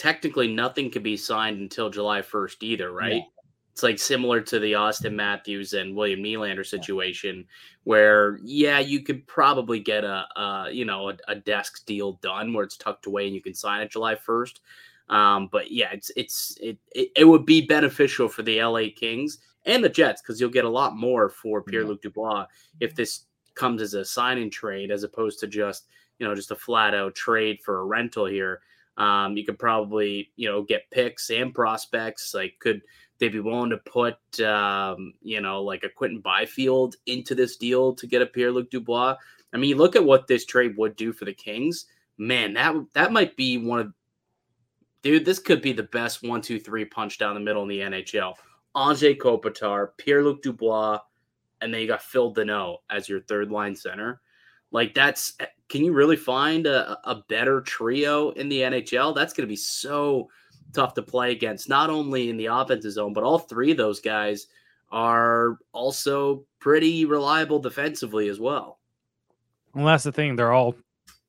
Technically, 0.00 0.48
nothing 0.48 0.90
could 0.90 1.02
be 1.02 1.14
signed 1.14 1.60
until 1.60 1.90
July 1.90 2.22
first 2.22 2.62
either, 2.62 2.90
right? 2.90 3.16
Yeah. 3.16 3.22
It's 3.70 3.82
like 3.82 3.98
similar 3.98 4.40
to 4.40 4.58
the 4.58 4.72
Auston 4.72 5.12
Matthews 5.12 5.74
and 5.74 5.94
William 5.94 6.22
Nylander 6.22 6.64
situation, 6.64 7.44
where 7.84 8.38
yeah, 8.42 8.78
you 8.78 9.02
could 9.02 9.26
probably 9.26 9.78
get 9.78 10.04
a, 10.04 10.24
a 10.36 10.68
you 10.72 10.86
know 10.86 11.10
a, 11.10 11.16
a, 11.28 11.34
desk 11.34 11.84
deal 11.84 12.12
done 12.22 12.54
where 12.54 12.64
it's 12.64 12.78
tucked 12.78 13.04
away 13.04 13.26
and 13.26 13.34
you 13.34 13.42
can 13.42 13.52
sign 13.52 13.82
it 13.82 13.90
July 13.90 14.14
first. 14.14 14.62
Um, 15.10 15.50
but 15.52 15.70
yeah, 15.70 15.90
it's 15.92 16.10
it's 16.16 16.56
it, 16.62 16.78
it, 16.92 17.10
it 17.14 17.24
would 17.26 17.44
be 17.44 17.66
beneficial 17.66 18.26
for 18.26 18.42
the 18.42 18.62
LA 18.62 18.84
Kings 18.96 19.40
and 19.66 19.84
the 19.84 19.90
Jets 19.90 20.22
because 20.22 20.40
you'll 20.40 20.48
get 20.48 20.64
a 20.64 20.70
lot 20.70 20.96
more 20.96 21.28
for 21.28 21.60
Pierre 21.60 21.84
Luc 21.84 22.00
Dubois 22.00 22.46
if 22.80 22.94
this 22.94 23.26
comes 23.54 23.82
as 23.82 23.92
a 23.92 24.02
signing 24.02 24.48
trade 24.48 24.90
as 24.90 25.02
opposed 25.02 25.40
to 25.40 25.46
just 25.46 25.88
you 26.18 26.26
know 26.26 26.34
just 26.34 26.52
a 26.52 26.56
flat 26.56 26.94
out 26.94 27.14
trade 27.14 27.60
for 27.62 27.80
a 27.80 27.84
rental 27.84 28.24
here. 28.24 28.62
Um, 29.00 29.34
you 29.34 29.46
could 29.46 29.58
probably 29.58 30.30
you 30.36 30.48
know 30.48 30.62
get 30.62 30.90
picks 30.90 31.30
and 31.30 31.54
prospects. 31.54 32.34
Like 32.34 32.54
could 32.58 32.82
they 33.18 33.28
be 33.28 33.40
willing 33.40 33.70
to 33.70 33.78
put 33.78 34.18
um, 34.40 35.14
you 35.22 35.40
know 35.40 35.62
like 35.62 35.84
a 35.84 35.88
Quinton 35.88 36.20
Byfield 36.20 36.96
into 37.06 37.34
this 37.34 37.56
deal 37.56 37.94
to 37.94 38.06
get 38.06 38.22
a 38.22 38.26
Pierre 38.26 38.52
Luc 38.52 38.70
Dubois? 38.70 39.16
I 39.52 39.56
mean, 39.56 39.78
look 39.78 39.96
at 39.96 40.04
what 40.04 40.26
this 40.26 40.44
trade 40.44 40.76
would 40.76 40.96
do 40.96 41.12
for 41.12 41.24
the 41.24 41.32
Kings. 41.32 41.86
Man, 42.18 42.52
that 42.54 42.74
that 42.92 43.10
might 43.12 43.36
be 43.36 43.56
one 43.56 43.80
of 43.80 43.92
dude. 45.02 45.24
This 45.24 45.38
could 45.38 45.62
be 45.62 45.72
the 45.72 45.84
best 45.84 46.22
one, 46.22 46.42
two, 46.42 46.60
three 46.60 46.84
punch 46.84 47.16
down 47.16 47.34
the 47.34 47.40
middle 47.40 47.62
in 47.62 47.68
the 47.68 47.80
NHL. 47.80 48.34
Anze 48.76 49.16
Kopitar, 49.16 49.88
Pierre 49.96 50.22
Luc 50.22 50.42
Dubois, 50.42 50.98
and 51.62 51.72
then 51.72 51.80
you 51.80 51.88
got 51.88 52.02
Phil 52.02 52.34
Danault 52.34 52.78
as 52.90 53.08
your 53.08 53.22
third 53.22 53.50
line 53.50 53.74
center. 53.74 54.20
Like 54.70 54.92
that's 54.92 55.38
can 55.70 55.84
you 55.84 55.92
really 55.92 56.16
find 56.16 56.66
a, 56.66 56.98
a 57.04 57.22
better 57.28 57.60
trio 57.62 58.30
in 58.30 58.48
the 58.48 58.60
NHL? 58.60 59.14
That's 59.14 59.32
going 59.32 59.46
to 59.46 59.50
be 59.50 59.56
so 59.56 60.28
tough 60.72 60.94
to 60.94 61.02
play 61.02 61.32
against, 61.32 61.68
not 61.68 61.88
only 61.88 62.28
in 62.28 62.36
the 62.36 62.46
offensive 62.46 62.92
zone, 62.92 63.12
but 63.12 63.24
all 63.24 63.38
three 63.38 63.70
of 63.70 63.76
those 63.76 64.00
guys 64.00 64.48
are 64.90 65.58
also 65.72 66.44
pretty 66.58 67.04
reliable 67.04 67.58
defensively 67.58 68.28
as 68.28 68.38
well. 68.38 68.78
Well, 69.74 69.86
that's 69.86 70.04
the 70.04 70.12
thing. 70.12 70.36
They're 70.36 70.52
all, 70.52 70.74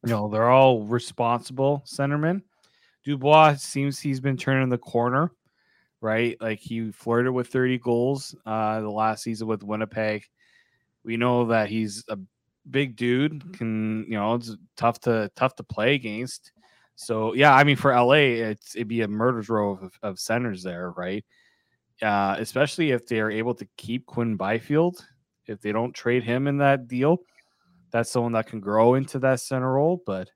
you 0.03 0.12
know, 0.12 0.27
they're 0.27 0.50
all 0.50 0.81
responsible 0.81 1.83
centermen. 1.86 2.41
Dubois 3.05 3.55
seems 3.55 4.00
he's 4.00 4.19
been 4.19 4.38
turning 4.38 4.69
the 4.69 4.77
corner 4.77 5.31
right? 6.01 6.36
Like 6.41 6.60
he 6.60 6.91
flirted 6.91 7.31
with 7.31 7.48
30 7.48 7.77
goals 7.77 8.36
uh, 8.45 8.81
the 8.81 8.89
last 8.89 9.24
season 9.24 9.48
with 9.48 9.63
Winnipeg. 9.63 10.25
We 11.03 11.17
know 11.17 11.45
that 11.45 11.69
he's 11.69 12.03
a 12.10 12.17
big 12.70 12.96
dude. 12.96 13.58
Can 13.58 14.06
you 14.08 14.15
know 14.15 14.36
it's 14.36 14.56
tough 14.77 15.00
to 15.01 15.32
tough 15.36 15.56
to 15.56 15.63
play 15.63 15.96
against. 15.96 16.51
So 16.96 17.34
yeah, 17.34 17.53
I 17.56 17.63
mean 17.63 17.77
for 17.77 17.94
LA, 17.94 18.50
it's 18.50 18.75
it'd 18.75 18.88
be 18.88 19.01
a 19.01 19.08
murder's 19.08 19.50
row 19.50 19.72
of, 19.72 19.94
of 20.03 20.20
centers 20.20 20.63
there, 20.63 20.91
right? 20.91 21.25
Uh, 22.01 22.36
especially 22.39 22.91
if 22.91 23.06
they 23.06 23.20
are 23.20 23.32
able 23.32 23.53
to 23.56 23.68
keep 23.77 24.06
Quinn 24.06 24.36
Byfield. 24.36 25.06
If 25.48 25.62
they 25.62 25.72
don't 25.72 25.94
trade 25.94 26.24
him 26.24 26.48
in 26.48 26.58
that 26.60 26.88
deal, 26.88 27.20
that's 27.91 28.12
someone 28.12 28.34
that 28.34 28.48
can 28.48 28.60
grow 28.60 28.96
into 28.96 29.20
that 29.20 29.39
center 29.39 29.74
role. 29.74 30.01
But 30.06 30.30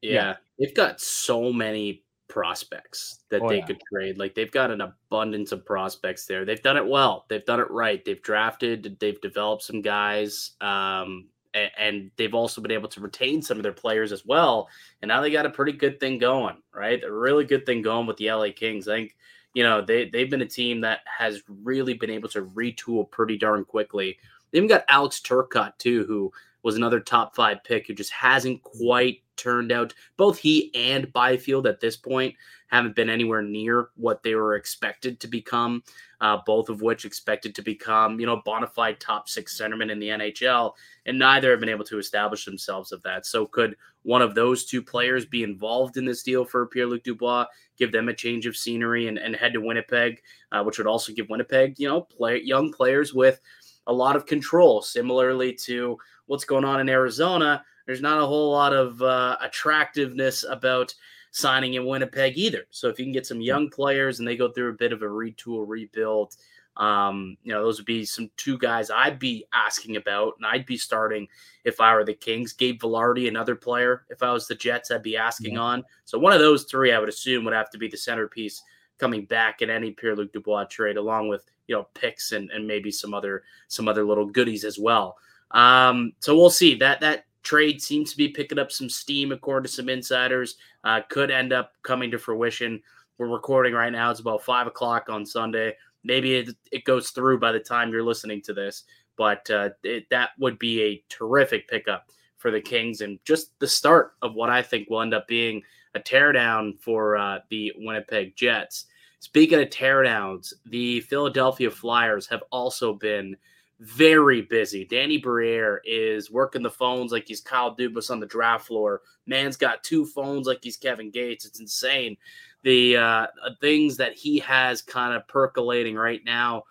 yeah, 0.00 0.12
yeah. 0.12 0.36
they've 0.58 0.74
got 0.74 1.00
so 1.00 1.52
many 1.52 2.04
prospects 2.28 3.24
that 3.30 3.42
oh, 3.42 3.48
they 3.48 3.58
yeah. 3.58 3.66
could 3.66 3.80
trade. 3.92 4.18
Like 4.18 4.34
they've 4.34 4.50
got 4.50 4.70
an 4.70 4.80
abundance 4.80 5.52
of 5.52 5.64
prospects 5.64 6.26
there. 6.26 6.44
They've 6.44 6.62
done 6.62 6.76
it 6.76 6.86
well. 6.86 7.24
They've 7.28 7.44
done 7.44 7.60
it 7.60 7.70
right. 7.70 8.04
They've 8.04 8.22
drafted, 8.22 8.98
they've 9.00 9.20
developed 9.20 9.64
some 9.64 9.82
guys, 9.82 10.52
um, 10.60 11.28
and, 11.54 12.10
they've 12.16 12.34
also 12.34 12.60
been 12.60 12.70
able 12.70 12.88
to 12.88 13.00
retain 13.00 13.42
some 13.42 13.56
of 13.56 13.62
their 13.62 13.72
players 13.72 14.12
as 14.12 14.24
well. 14.24 14.68
And 15.02 15.08
now 15.08 15.20
they 15.20 15.30
got 15.30 15.46
a 15.46 15.50
pretty 15.50 15.72
good 15.72 16.00
thing 16.00 16.18
going, 16.18 16.56
right? 16.74 17.02
A 17.02 17.12
really 17.12 17.44
good 17.44 17.66
thing 17.66 17.82
going 17.82 18.06
with 18.06 18.16
the 18.16 18.30
LA 18.30 18.48
Kings. 18.54 18.88
I 18.88 18.96
think, 18.96 19.16
you 19.54 19.62
know, 19.62 19.80
they, 19.80 20.08
they've 20.08 20.30
been 20.30 20.42
a 20.42 20.46
team 20.46 20.80
that 20.82 21.00
has 21.06 21.42
really 21.48 21.94
been 21.94 22.10
able 22.10 22.28
to 22.30 22.42
retool 22.42 23.10
pretty 23.10 23.38
darn 23.38 23.64
quickly. 23.64 24.18
They 24.50 24.58
even 24.58 24.68
got 24.68 24.84
Alex 24.88 25.20
Turcotte, 25.20 25.78
too, 25.78 26.04
who 26.06 26.32
was 26.62 26.76
another 26.76 27.00
top 27.00 27.34
five 27.34 27.62
pick 27.64 27.86
who 27.86 27.94
just 27.94 28.12
hasn't 28.12 28.62
quite 28.62 29.22
turned 29.36 29.72
out. 29.72 29.94
Both 30.16 30.38
he 30.38 30.74
and 30.74 31.12
Byfield 31.12 31.66
at 31.66 31.80
this 31.80 31.96
point 31.96 32.34
haven't 32.68 32.96
been 32.96 33.08
anywhere 33.08 33.42
near 33.42 33.88
what 33.96 34.22
they 34.22 34.34
were 34.34 34.56
expected 34.56 35.20
to 35.20 35.28
become. 35.28 35.82
Uh, 36.20 36.38
both 36.46 36.68
of 36.68 36.82
which 36.82 37.04
expected 37.04 37.54
to 37.54 37.62
become, 37.62 38.18
you 38.18 38.26
know, 38.26 38.42
bona 38.44 38.66
fide 38.66 38.98
top 38.98 39.28
six 39.28 39.56
centermen 39.56 39.90
in 39.90 40.00
the 40.00 40.08
NHL, 40.08 40.72
and 41.06 41.16
neither 41.16 41.50
have 41.52 41.60
been 41.60 41.68
able 41.68 41.84
to 41.84 41.98
establish 41.98 42.44
themselves 42.44 42.90
of 42.90 43.00
that. 43.02 43.24
So, 43.24 43.46
could 43.46 43.76
one 44.02 44.20
of 44.20 44.34
those 44.34 44.64
two 44.64 44.82
players 44.82 45.24
be 45.24 45.44
involved 45.44 45.96
in 45.96 46.04
this 46.04 46.24
deal 46.24 46.44
for 46.44 46.66
Pierre 46.66 46.86
Luc 46.86 47.04
Dubois, 47.04 47.46
give 47.78 47.92
them 47.92 48.08
a 48.08 48.14
change 48.14 48.46
of 48.46 48.56
scenery, 48.56 49.06
and, 49.06 49.18
and 49.18 49.36
head 49.36 49.52
to 49.52 49.60
Winnipeg, 49.60 50.20
uh, 50.50 50.62
which 50.64 50.78
would 50.78 50.88
also 50.88 51.12
give 51.12 51.28
Winnipeg, 51.28 51.78
you 51.78 51.88
know, 51.88 52.00
play 52.00 52.42
young 52.42 52.72
players 52.72 53.14
with 53.14 53.40
a 53.86 53.92
lot 53.92 54.16
of 54.16 54.26
control, 54.26 54.82
similarly 54.82 55.52
to 55.52 55.96
what's 56.26 56.44
going 56.44 56.64
on 56.64 56.80
in 56.80 56.88
Arizona, 56.88 57.64
there's 57.88 58.02
not 58.02 58.22
a 58.22 58.26
whole 58.26 58.52
lot 58.52 58.74
of 58.74 59.00
uh, 59.00 59.38
attractiveness 59.40 60.44
about 60.44 60.94
signing 61.30 61.74
in 61.74 61.86
Winnipeg 61.86 62.36
either. 62.36 62.66
So 62.70 62.88
if 62.88 62.98
you 62.98 63.04
can 63.04 63.12
get 63.12 63.26
some 63.26 63.40
young 63.40 63.70
players 63.70 64.18
and 64.18 64.26
they 64.26 64.36
go 64.36 64.50
through 64.50 64.70
a 64.70 64.74
bit 64.74 64.92
of 64.92 65.02
a 65.02 65.06
retool, 65.06 65.64
rebuild, 65.66 66.36
Um, 66.76 67.36
you 67.42 67.52
know, 67.52 67.62
those 67.64 67.78
would 67.78 67.86
be 67.86 68.04
some 68.04 68.30
two 68.36 68.56
guys 68.56 68.88
I'd 68.88 69.18
be 69.18 69.44
asking 69.52 69.96
about, 69.96 70.34
and 70.36 70.46
I'd 70.46 70.64
be 70.64 70.76
starting 70.76 71.26
if 71.64 71.80
I 71.80 71.92
were 71.92 72.04
the 72.04 72.14
Kings. 72.14 72.52
Gabe 72.52 72.80
Vilardi, 72.80 73.26
another 73.26 73.56
player. 73.56 74.04
If 74.10 74.22
I 74.22 74.32
was 74.32 74.46
the 74.46 74.54
Jets, 74.54 74.92
I'd 74.92 75.02
be 75.02 75.16
asking 75.16 75.54
yeah. 75.54 75.60
on. 75.60 75.84
So 76.04 76.20
one 76.20 76.32
of 76.32 76.38
those 76.38 76.64
three, 76.64 76.92
I 76.92 77.00
would 77.00 77.08
assume, 77.08 77.44
would 77.44 77.54
have 77.54 77.70
to 77.70 77.78
be 77.78 77.88
the 77.88 77.96
centerpiece 77.96 78.62
coming 78.96 79.24
back 79.26 79.60
in 79.60 79.70
any 79.70 79.90
Pierre 79.90 80.14
Luc 80.14 80.32
Dubois 80.32 80.64
trade, 80.66 80.96
along 80.96 81.28
with 81.28 81.44
you 81.66 81.74
know 81.74 81.88
picks 81.94 82.30
and 82.32 82.48
and 82.52 82.64
maybe 82.66 82.92
some 82.92 83.12
other 83.12 83.42
some 83.66 83.88
other 83.88 84.04
little 84.04 84.26
goodies 84.26 84.64
as 84.64 84.78
well. 84.78 85.16
Um, 85.50 86.12
so 86.20 86.36
we'll 86.36 86.50
see 86.50 86.76
that 86.76 87.00
that 87.00 87.24
trade 87.48 87.80
seems 87.80 88.10
to 88.10 88.16
be 88.18 88.28
picking 88.28 88.58
up 88.58 88.70
some 88.70 88.90
steam 88.90 89.32
according 89.32 89.66
to 89.66 89.72
some 89.72 89.88
insiders. 89.88 90.56
Uh, 90.84 91.00
could 91.08 91.30
end 91.30 91.50
up 91.50 91.72
coming 91.82 92.10
to 92.10 92.18
fruition. 92.18 92.78
We're 93.16 93.28
recording 93.28 93.72
right 93.72 93.90
now. 93.90 94.10
It's 94.10 94.20
about 94.20 94.42
five 94.42 94.66
o'clock 94.66 95.08
on 95.08 95.24
Sunday. 95.24 95.74
Maybe 96.04 96.34
it, 96.34 96.50
it 96.70 96.84
goes 96.84 97.08
through 97.08 97.40
by 97.40 97.52
the 97.52 97.58
time 97.58 97.90
you're 97.90 98.04
listening 98.04 98.42
to 98.42 98.52
this, 98.52 98.84
but 99.16 99.50
uh, 99.50 99.70
it, 99.82 100.04
that 100.10 100.30
would 100.38 100.58
be 100.58 100.82
a 100.82 101.02
terrific 101.08 101.66
pickup 101.68 102.10
for 102.36 102.50
the 102.50 102.60
Kings 102.60 103.00
and 103.00 103.18
just 103.24 103.58
the 103.60 103.66
start 103.66 104.12
of 104.20 104.34
what 104.34 104.50
I 104.50 104.60
think 104.60 104.90
will 104.90 105.00
end 105.00 105.14
up 105.14 105.26
being 105.26 105.62
a 105.94 106.00
teardown 106.00 106.78
for 106.78 107.16
uh, 107.16 107.38
the 107.48 107.72
Winnipeg 107.78 108.36
Jets. 108.36 108.84
Speaking 109.20 109.60
of 109.60 109.70
teardowns, 109.70 110.52
the 110.66 111.00
Philadelphia 111.00 111.70
Flyers 111.70 112.26
have 112.26 112.44
also 112.52 112.92
been 112.92 113.36
very 113.80 114.42
busy. 114.42 114.84
Danny 114.84 115.18
Briere 115.18 115.80
is 115.84 116.30
working 116.30 116.62
the 116.62 116.70
phones 116.70 117.12
like 117.12 117.28
he's 117.28 117.40
Kyle 117.40 117.74
Dubas 117.74 118.10
on 118.10 118.20
the 118.20 118.26
draft 118.26 118.66
floor. 118.66 119.02
Man's 119.26 119.56
got 119.56 119.84
two 119.84 120.04
phones 120.04 120.46
like 120.46 120.58
he's 120.62 120.76
Kevin 120.76 121.10
Gates. 121.10 121.44
It's 121.44 121.60
insane. 121.60 122.16
The 122.64 122.96
uh, 122.96 123.00
uh 123.00 123.50
things 123.60 123.96
that 123.98 124.14
he 124.14 124.38
has 124.40 124.82
kind 124.82 125.14
of 125.14 125.26
percolating 125.28 125.94
right 125.94 126.20
now. 126.24 126.64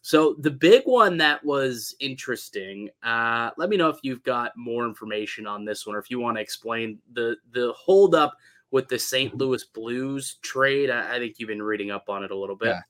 So 0.00 0.34
the 0.38 0.50
big 0.50 0.82
one 0.84 1.16
that 1.18 1.44
was 1.44 1.94
interesting. 2.00 2.88
Uh, 3.02 3.50
let 3.56 3.68
me 3.68 3.76
know 3.76 3.88
if 3.88 3.98
you've 4.02 4.24
got 4.24 4.56
more 4.56 4.84
information 4.84 5.46
on 5.46 5.64
this 5.64 5.86
one, 5.86 5.94
or 5.94 6.00
if 6.00 6.10
you 6.10 6.18
want 6.18 6.38
to 6.38 6.42
explain 6.42 6.98
the 7.12 7.36
the 7.52 7.72
holdup 7.76 8.34
with 8.72 8.88
the 8.88 8.98
St. 8.98 9.36
Louis 9.36 9.62
Blues 9.64 10.38
trade. 10.42 10.90
I, 10.90 11.16
I, 11.16 11.18
think 11.18 11.34
you've 11.38 11.48
been 11.48 11.62
reading 11.62 11.90
up 11.90 12.08
on 12.08 12.24
it 12.24 12.30
a 12.30 12.36
little 12.36 12.56
bit. 12.56 12.68
Yeah. 12.68 12.80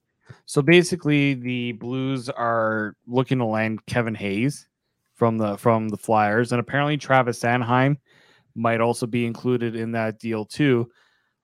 So 0.46 0.62
basically, 0.62 1.34
the 1.34 1.72
Blues 1.72 2.28
are 2.28 2.94
looking 3.06 3.38
to 3.38 3.44
land 3.44 3.84
Kevin 3.86 4.14
Hayes 4.14 4.68
from 5.14 5.38
the 5.38 5.56
from 5.56 5.88
the 5.88 5.96
Flyers, 5.96 6.52
and 6.52 6.60
apparently 6.60 6.96
Travis 6.96 7.40
Sanheim 7.40 7.96
might 8.54 8.80
also 8.80 9.06
be 9.06 9.24
included 9.26 9.76
in 9.76 9.92
that 9.92 10.18
deal 10.18 10.44
too. 10.44 10.90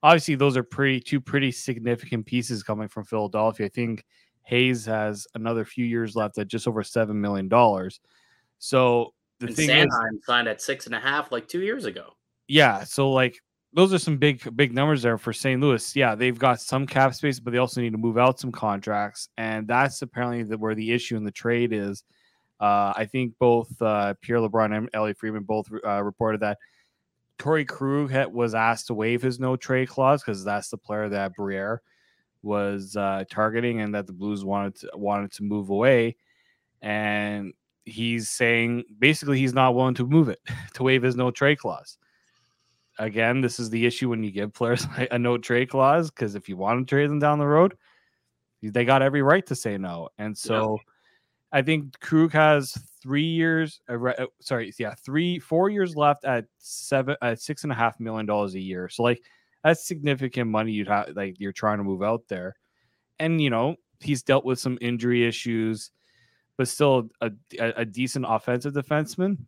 Obviously, 0.03 0.35
those 0.35 0.57
are 0.57 0.63
pretty 0.63 1.01
two 1.01 1.21
pretty 1.21 1.51
significant 1.51 2.27
pieces 2.27 2.63
coming 2.63 2.89
from 2.89 3.05
Philadelphia. 3.05 3.67
I 3.67 3.71
think 3.71 4.05
Hayes 4.43 4.87
has 4.87 5.27
another 5.35 5.65
few 5.65 5.85
years 5.85 6.17
left 6.17 6.39
at 6.39 6.49
just 6.49 6.67
over 6.67 6.83
seven 6.83 7.21
million 7.21 7.49
dollars. 7.49 8.01
So 8.59 9.13
the 9.41 9.47
and 9.47 9.57
thing 9.57 9.69
Sanheim 9.69 10.15
is, 10.15 10.25
signed 10.27 10.49
at 10.49 10.63
six 10.63 10.87
and 10.87 10.95
a 10.95 11.01
half 11.01 11.31
like 11.33 11.49
two 11.49 11.61
years 11.61 11.85
ago. 11.85 12.15
Yeah, 12.47 12.85
so 12.85 13.11
like 13.11 13.39
those 13.73 13.93
are 13.93 13.99
some 13.99 14.17
big 14.17 14.57
big 14.57 14.73
numbers 14.73 15.03
there 15.03 15.19
for 15.19 15.33
St. 15.33 15.61
Louis. 15.61 15.95
Yeah, 15.95 16.15
they've 16.15 16.39
got 16.39 16.61
some 16.61 16.87
cap 16.87 17.15
space, 17.15 17.39
but 17.39 17.53
they 17.53 17.59
also 17.59 17.81
need 17.81 17.93
to 17.93 17.99
move 17.99 18.19
out 18.19 18.41
some 18.41 18.53
contracts, 18.53 19.29
and 19.37 19.69
that's 19.69 20.01
apparently 20.03 20.43
the, 20.43 20.57
where 20.57 20.75
the 20.75 20.93
issue 20.93 21.17
in 21.17 21.25
the 21.25 21.31
trade 21.31 21.73
is. 21.73 22.05
Uh, 22.61 22.93
I 22.97 23.07
think 23.11 23.35
both 23.39 23.71
uh, 23.81 24.15
Pierre 24.21 24.39
LeBrun 24.39 24.77
and 24.77 24.91
Elliotte 24.93 25.19
Friedman 25.19 25.45
both 25.45 25.71
uh, 25.85 26.03
reported 26.03 26.41
that 26.41 26.59
Torey 27.39 27.69
Krug 27.69 28.13
was 28.33 28.55
asked 28.55 28.89
to 28.89 28.95
waive 28.95 29.23
his 29.23 29.39
no 29.39 29.55
trade 29.55 29.89
clause 29.89 30.23
because 30.23 30.43
that's 30.43 30.71
the 30.71 30.79
player 30.79 31.09
that 31.09 31.35
Briere 31.35 31.83
was 32.43 32.97
uh, 32.97 33.25
targeting, 33.31 33.81
and 33.81 33.95
that 33.95 34.07
the 34.07 34.13
Blues 34.15 34.45
wanted 34.45 34.77
to, 34.77 34.91
wanted 34.95 35.31
to 35.33 35.43
move 35.45 35.69
away, 35.69 36.17
and 36.81 37.53
he's 37.85 38.31
saying 38.31 38.85
basically 38.99 39.39
he's 39.39 39.55
not 39.55 39.75
willing 39.75 39.95
to 39.95 40.07
move 40.07 40.31
it 40.31 40.41
to 40.75 40.83
waive 40.83 41.03
his 41.03 41.17
no 41.17 41.31
trade 41.31 41.59
clause 41.59 41.99
again, 42.99 43.41
this 43.41 43.59
is 43.59 43.71
the 43.71 43.87
issue 43.87 44.09
when 44.09 44.23
you 44.23 44.31
give 44.31 44.53
players 44.53 44.87
a 45.11 45.19
no 45.19 45.39
trade 45.39 45.71
clause 45.71 46.11
because 46.11 46.35
if 46.35 46.49
you 46.49 46.57
want 46.57 46.87
to 46.87 46.91
trade 46.91 47.09
them 47.09 47.19
down 47.19 47.39
the 47.39 47.47
road, 47.47 47.77
they 48.63 48.85
got 48.85 49.03
every 49.03 49.23
right 49.23 49.47
to 49.47 49.55
say 49.55 49.79
no. 49.79 50.09
And 50.19 50.37
so 50.37 50.79
yeah. 50.79 50.93
I 51.53 51.63
think 51.63 51.99
Krug 52.01 52.33
has 52.33 52.77
three 53.03 53.25
years, 53.25 53.81
uh, 53.89 54.03
uh, 54.03 54.27
sorry, 54.41 54.73
yeah, 54.79 54.95
three, 54.95 55.39
four 55.39 55.71
years 55.71 55.97
left 55.97 56.25
at 56.25 56.47
seven, 56.59 57.17
at 57.23 57.41
six 57.41 57.63
and 57.63 57.73
a 57.73 57.77
half 57.77 57.99
million 58.01 58.27
dollars 58.27 58.55
a 58.55 58.61
year. 58.61 58.89
So, 58.89 59.03
like, 59.03 59.23
that's 59.65 59.87
significant 59.87 60.51
money 60.51 60.73
you'd 60.73 60.89
have, 60.89 61.11
like, 61.17 61.41
you're 61.41 61.53
trying 61.53 61.79
to 61.79 61.85
move 61.85 62.03
out 62.03 62.23
there. 62.29 62.57
And, 63.19 63.41
you 63.41 63.51
know, 63.51 63.77
he's 64.01 64.23
dealt 64.23 64.45
with 64.45 64.59
some 64.59 64.79
injury 64.81 65.27
issues, 65.27 65.91
but 66.57 66.69
still 66.69 67.09
a, 67.21 67.31
a, 67.59 67.73
a 67.79 67.85
decent 67.85 68.27
offensive 68.29 68.75
defenseman. 68.75 69.39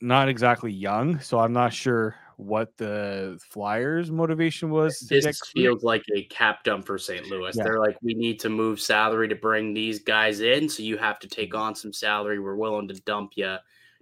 Not 0.00 0.28
exactly 0.28 0.72
young, 0.72 1.20
so 1.20 1.38
I'm 1.38 1.52
not 1.52 1.72
sure 1.72 2.16
what 2.44 2.76
the 2.76 3.38
Flyers' 3.50 4.10
motivation 4.10 4.70
was. 4.70 4.98
This 5.00 5.40
feels 5.54 5.82
like 5.82 6.04
a 6.14 6.24
cap 6.24 6.64
dump 6.64 6.86
for 6.86 6.98
St. 6.98 7.26
Louis. 7.26 7.54
Yeah. 7.56 7.64
They're 7.64 7.80
like, 7.80 7.96
we 8.02 8.14
need 8.14 8.40
to 8.40 8.48
move 8.48 8.80
salary 8.80 9.28
to 9.28 9.34
bring 9.34 9.74
these 9.74 9.98
guys 9.98 10.40
in, 10.40 10.68
so 10.68 10.82
you 10.82 10.96
have 10.98 11.18
to 11.20 11.28
take 11.28 11.50
mm-hmm. 11.50 11.62
on 11.62 11.74
some 11.74 11.92
salary. 11.92 12.38
We're 12.38 12.56
willing 12.56 12.88
to 12.88 12.94
dump 13.02 13.32
you, 13.36 13.56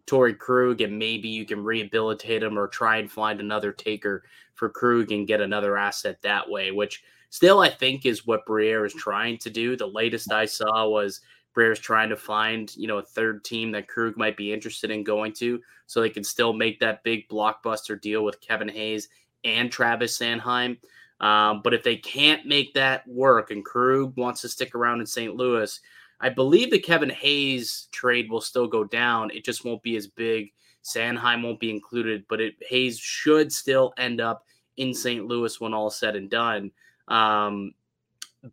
Torey 0.07 0.37
Krug, 0.37 0.81
and 0.81 0.99
maybe 0.99 1.29
you 1.29 1.45
can 1.45 1.63
rehabilitate 1.63 2.43
him 2.43 2.59
or 2.59 2.69
try 2.69 2.97
and 2.97 3.11
find 3.11 3.41
another 3.41 3.73
taker 3.73 4.25
for 4.55 4.69
Krug 4.69 5.13
and 5.13 5.27
get 5.27 5.41
another 5.41 5.77
asset 5.77 6.21
that 6.23 6.49
way. 6.49 6.71
Which 6.71 7.03
still, 7.31 7.61
I 7.61 7.71
think, 7.71 8.05
is 8.05 8.27
what 8.27 8.47
Briere 8.47 8.85
is 8.85 8.95
trying 8.95 9.39
to 9.39 9.51
do. 9.51 9.77
The 9.77 9.87
latest 9.87 10.33
I 10.33 10.45
saw 10.45 10.89
was 10.89 11.21
Briere's 11.55 11.81
trying 11.81 12.11
to 12.11 12.17
find, 12.17 12.75
you 12.77 12.87
know, 12.87 12.99
a 12.99 13.03
third 13.03 13.45
team 13.45 13.73
that 13.73 13.89
Krug 13.89 14.17
might 14.17 14.37
be 14.37 14.53
interested 14.53 14.91
in 14.91 15.03
going 15.03 15.33
to 15.35 15.61
so 15.87 16.01
they 16.01 16.11
can 16.11 16.25
still 16.25 16.53
make 16.53 16.79
that 16.81 17.03
big 17.03 17.29
blockbuster 17.29 18.01
deal 18.01 18.25
with 18.25 18.41
Kevin 18.41 18.69
Hayes 18.69 19.09
and 19.45 19.71
Travis 19.71 20.19
Sanheim. 20.19 20.79
Um, 21.21 21.61
but 21.63 21.75
if 21.75 21.83
they 21.83 21.97
can't 21.97 22.47
make 22.47 22.73
that 22.75 23.07
work 23.07 23.51
and 23.51 23.65
Krug 23.65 24.17
wants 24.17 24.41
to 24.43 24.49
stick 24.49 24.75
around 24.75 25.01
in 25.01 25.07
St. 25.07 25.35
Louis, 25.35 25.79
I 26.21 26.29
believe 26.29 26.71
the 26.71 26.79
Kevin 26.79 27.11
Hayes 27.11 27.89
trade 27.93 28.31
will 28.31 28.41
still 28.41 28.67
go 28.67 28.85
down. 28.85 29.31
It 29.31 29.45
just 29.45 29.65
won't 29.65 29.83
be 29.83 29.97
as 29.97 30.07
big. 30.07 30.53
Sanheim 30.83 31.43
won't 31.43 31.61
be 31.61 31.71
included, 31.71 32.25
but 32.29 32.41
it 32.41 32.55
Hayes 32.69 32.99
should 32.99 33.53
still 33.53 33.93
end 33.99 34.21
up 34.21 34.45
in 34.77 34.95
St. 34.95 35.27
Louis 35.27 35.61
when 35.61 35.75
all 35.75 35.91
said 35.91 36.17
and 36.17 36.31
done. 36.31 36.71
Um, 37.11 37.75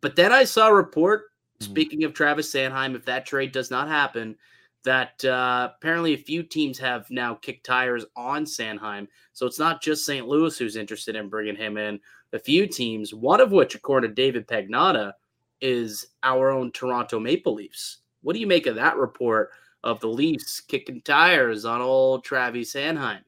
but 0.02 0.16
then 0.16 0.32
I 0.32 0.44
saw 0.44 0.68
a 0.68 0.74
report 0.74 1.28
Mm-hmm. 1.60 1.72
Speaking 1.72 2.04
of 2.04 2.14
Travis 2.14 2.52
Sanheim, 2.52 2.94
if 2.94 3.04
that 3.06 3.26
trade 3.26 3.52
does 3.52 3.70
not 3.70 3.88
happen, 3.88 4.36
that 4.84 5.24
uh, 5.24 5.70
apparently 5.76 6.14
a 6.14 6.18
few 6.18 6.42
teams 6.42 6.78
have 6.78 7.10
now 7.10 7.34
kicked 7.34 7.66
tires 7.66 8.04
on 8.16 8.44
Sanheim. 8.44 9.08
So 9.32 9.44
it's 9.46 9.58
not 9.58 9.82
just 9.82 10.06
St. 10.06 10.26
Louis 10.26 10.56
who's 10.56 10.76
interested 10.76 11.16
in 11.16 11.28
bringing 11.28 11.56
him 11.56 11.76
in. 11.76 11.98
A 12.32 12.38
few 12.38 12.66
teams, 12.66 13.12
one 13.12 13.40
of 13.40 13.50
which, 13.50 13.74
according 13.74 14.10
to 14.10 14.14
David 14.14 14.46
Pagnotta, 14.46 15.12
is 15.60 16.06
our 16.22 16.50
own 16.50 16.70
Toronto 16.70 17.18
Maple 17.18 17.54
Leafs. 17.54 17.98
What 18.22 18.34
do 18.34 18.40
you 18.40 18.46
make 18.46 18.66
of 18.66 18.76
that 18.76 18.96
report 18.96 19.50
of 19.82 19.98
the 20.00 20.08
Leafs 20.08 20.60
kicking 20.60 21.00
tires 21.02 21.64
on 21.64 21.80
old 21.80 22.24
Travis 22.24 22.74
Sanheim? 22.74 23.22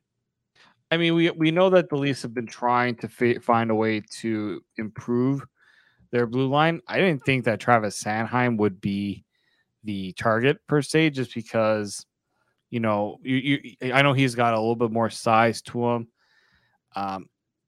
I 0.91 0.97
mean, 0.97 1.15
we 1.15 1.31
we 1.31 1.51
know 1.51 1.71
that 1.71 1.89
the 1.89 1.97
Leafs 1.97 2.23
have 2.23 2.35
been 2.35 2.47
trying 2.47 2.97
to 2.97 3.09
fi- 3.09 3.39
find 3.39 3.71
a 3.71 3.75
way 3.75 4.03
to 4.21 4.63
improve 4.77 5.43
their 6.11 6.27
blue 6.27 6.49
line. 6.49 6.81
I 6.89 6.99
didn't 6.99 7.25
think 7.25 7.45
that 7.45 7.61
Travis 7.61 8.03
Sanheim 8.03 8.57
would 8.59 8.81
be 8.81 9.25
the 9.85 10.13
target 10.15 10.59
per 10.67 10.83
se, 10.83 11.11
just 11.11 11.35
because 11.35 12.05
you 12.71 12.81
know 12.81 13.19
you, 13.23 13.37
you 13.81 13.93
I 13.95 14.03
know 14.03 14.13
he's 14.13 14.35
got 14.35 14.55
a 14.55 14.59
little 14.59 14.77
bit 14.77 14.91
more 14.91 15.11
size 15.11 15.63
to 15.63 15.87
him. 15.91 16.09
Um, 16.97 17.27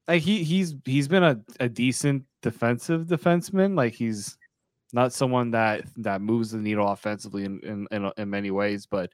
like 0.08 0.22
he 0.22 0.42
he's 0.42 0.74
he's 0.84 1.06
been 1.06 1.22
a, 1.22 1.40
a 1.60 1.68
decent 1.68 2.24
defensive 2.42 3.06
defenseman. 3.06 3.76
Like 3.76 3.94
he's 3.94 4.36
not 4.92 5.12
someone 5.12 5.52
that 5.52 5.84
that 5.98 6.20
moves 6.20 6.50
the 6.50 6.58
needle 6.58 6.88
offensively 6.88 7.44
in 7.44 7.60
in, 7.60 7.86
in, 7.92 8.10
in 8.16 8.30
many 8.30 8.50
ways, 8.50 8.86
but 8.86 9.12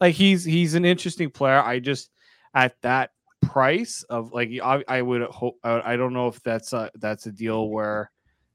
like 0.00 0.14
he's 0.14 0.44
he's 0.44 0.74
an 0.74 0.84
interesting 0.84 1.28
player. 1.30 1.60
I 1.60 1.80
just 1.80 2.10
at 2.54 2.74
that 2.82 3.10
price 3.42 4.02
of 4.10 4.32
like 4.32 4.50
I, 4.62 4.84
I 4.86 5.02
would 5.02 5.22
hope 5.22 5.56
I 5.64 5.96
don't 5.96 6.12
know 6.12 6.28
if 6.28 6.42
that's 6.42 6.72
a 6.72 6.90
that's 6.96 7.26
a 7.26 7.32
deal 7.32 7.68
where 7.68 8.10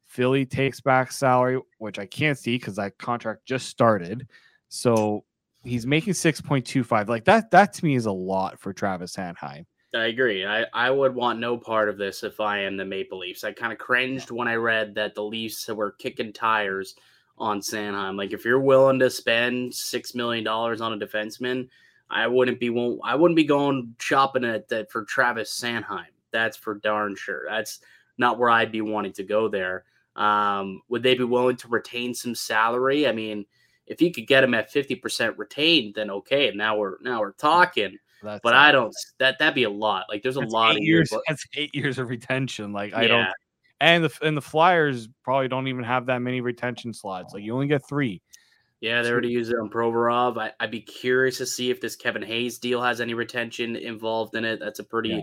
Philly 0.06 0.46
takes 0.46 0.80
back 0.80 1.12
salary, 1.12 1.60
which 1.80 2.00
I 2.00 2.06
can't 2.06 2.38
see 2.38 2.58
because 2.58 2.78
that 2.78 2.98
contract 2.98 3.46
just 3.46 3.68
started. 3.68 4.28
So 4.70 5.26
he's 5.64 5.86
making 5.86 6.14
6.25. 6.14 7.10
Like 7.10 7.26
that, 7.26 7.52
that 7.52 7.74
to 7.74 7.86
me 7.86 7.96
is 7.96 8.06
a 8.06 8.12
lot 8.12 8.60
for 8.60 8.72
Travis 8.72 9.16
Sanheim. 9.16 9.66
I 9.94 10.06
agree. 10.06 10.46
I, 10.46 10.66
I 10.74 10.90
would 10.90 11.16
want 11.16 11.40
no 11.40 11.58
part 11.58 11.90
of 11.90 11.98
this 11.98 12.24
if 12.24 12.40
I 12.40 12.60
am 12.60 12.78
the 12.78 12.86
Maple 12.86 13.20
Leafs. 13.20 13.44
I 13.44 13.52
kind 13.52 13.74
of 13.74 13.80
cringed 13.80 14.32
when 14.32 14.48
I 14.48 14.56
read 14.56 14.96
that 14.96 15.16
the 15.16 15.24
Leafs 15.24 15.68
were 15.68 15.92
kicking 15.92 16.34
tires 16.34 16.96
on 17.38 17.60
Sanheim. 17.60 18.18
Like 18.18 18.34
if 18.34 18.46
you're 18.46 18.60
willing 18.60 19.00
to 19.00 19.10
spend 19.10 19.74
six 19.74 20.16
million 20.16 20.44
dollars 20.44 20.82
on 20.82 20.94
a 20.94 21.06
defenseman, 21.06 21.70
I 22.10 22.28
wouldn't 22.28 22.60
be 22.60 22.70
I 23.04 23.16
wouldn't 23.16 23.36
be 23.36 23.44
going 23.46 23.96
shopping 24.00 24.46
at 24.46 24.68
that 24.70 24.92
for 24.92 25.04
Travis 25.06 25.60
Sanheim. 25.60 26.06
That's 26.32 26.58
for 26.58 26.76
darn 26.76 27.16
sure. 27.16 27.46
That's 27.48 27.80
not 28.18 28.38
where 28.38 28.50
I'd 28.50 28.72
be 28.72 28.82
wanting 28.82 29.14
to 29.14 29.24
go 29.24 29.48
there. 29.48 29.86
Um, 30.16 30.82
would 30.88 31.04
they 31.04 31.16
be 31.16 31.24
willing 31.24 31.58
to 31.58 31.68
retain 31.68 32.14
some 32.14 32.36
salary? 32.36 33.08
I 33.08 33.12
mean, 33.12 33.46
if 33.88 34.02
you 34.02 34.12
could 34.12 34.28
get 34.28 34.44
him 34.44 34.54
at 34.54 34.72
50% 34.72 35.38
retained, 35.38 35.96
then 35.96 36.10
okay. 36.10 36.52
Now 36.56 36.78
we're 36.78 36.98
now 37.02 37.20
we're 37.22 37.34
talking. 37.34 37.98
That's 38.24 38.42
But 38.42 38.54
I 38.54 38.72
don't 38.72 38.94
that 39.20 39.38
that'd 39.40 39.56
be 39.56 39.64
a 39.64 39.70
lot. 39.70 40.06
Like 40.10 40.24
there's 40.24 40.38
a 40.38 40.42
lot 40.42 40.72
of 40.76 40.84
years. 40.84 41.12
years. 41.12 41.22
That's 41.28 41.46
eight 41.56 41.76
years 41.76 42.00
of 42.00 42.10
retention. 42.10 42.72
Like 42.74 42.94
I 42.94 43.04
Yeah. 43.04 43.08
don't. 43.08 43.28
And 43.82 44.04
the 44.06 44.18
and 44.22 44.38
the 44.38 44.42
Flyers 44.42 45.10
probably 45.24 45.48
don't 45.50 45.68
even 45.68 45.84
have 45.84 46.06
that 46.06 46.20
many 46.20 46.40
retention 46.42 46.94
slots. 46.94 47.34
Like 47.34 47.44
you 47.44 47.54
only 47.54 47.68
get 47.68 47.86
three. 47.88 48.22
Yeah, 48.86 49.02
they 49.02 49.10
already 49.10 49.30
used 49.30 49.52
it 49.52 49.58
on 49.58 49.68
Provorov. 49.68 50.38
I, 50.38 50.52
I'd 50.60 50.70
be 50.70 50.80
curious 50.80 51.40
to 51.40 51.46
see 51.48 51.72
if 51.72 51.82
this 51.82 51.96
Kevin 51.96 52.22
Hayes 52.22 52.60
deal 52.60 52.80
has 52.84 53.02
any 53.02 53.16
retention 53.16 53.76
involved 53.76 54.36
in 54.36 54.46
it. 54.46 54.60
That's 54.60 54.78
a 54.78 54.84
pretty 54.84 55.10
Yeah. 55.10 55.22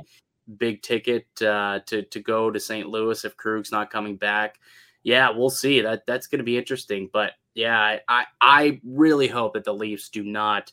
big 0.58 0.82
ticket 0.82 1.28
uh, 1.40 1.78
to 1.86 2.02
to 2.02 2.18
go 2.18 2.50
to 2.50 2.58
St. 2.58 2.88
Louis 2.88 3.24
if 3.24 3.36
Krug's 3.36 3.70
not 3.70 3.88
coming 3.88 4.16
back. 4.16 4.58
Yeah, 5.04 5.30
we'll 5.30 5.48
see. 5.48 5.80
That 5.80 6.04
that's 6.06 6.26
going 6.26 6.40
to 6.40 6.44
be 6.44 6.58
interesting. 6.58 7.08
But 7.12 7.34
yeah, 7.54 7.78
I, 7.80 8.00
I 8.08 8.24
I 8.40 8.80
really 8.84 9.28
hope 9.28 9.52
that 9.54 9.62
the 9.62 9.72
Leafs 9.72 10.08
do 10.08 10.24
not 10.24 10.72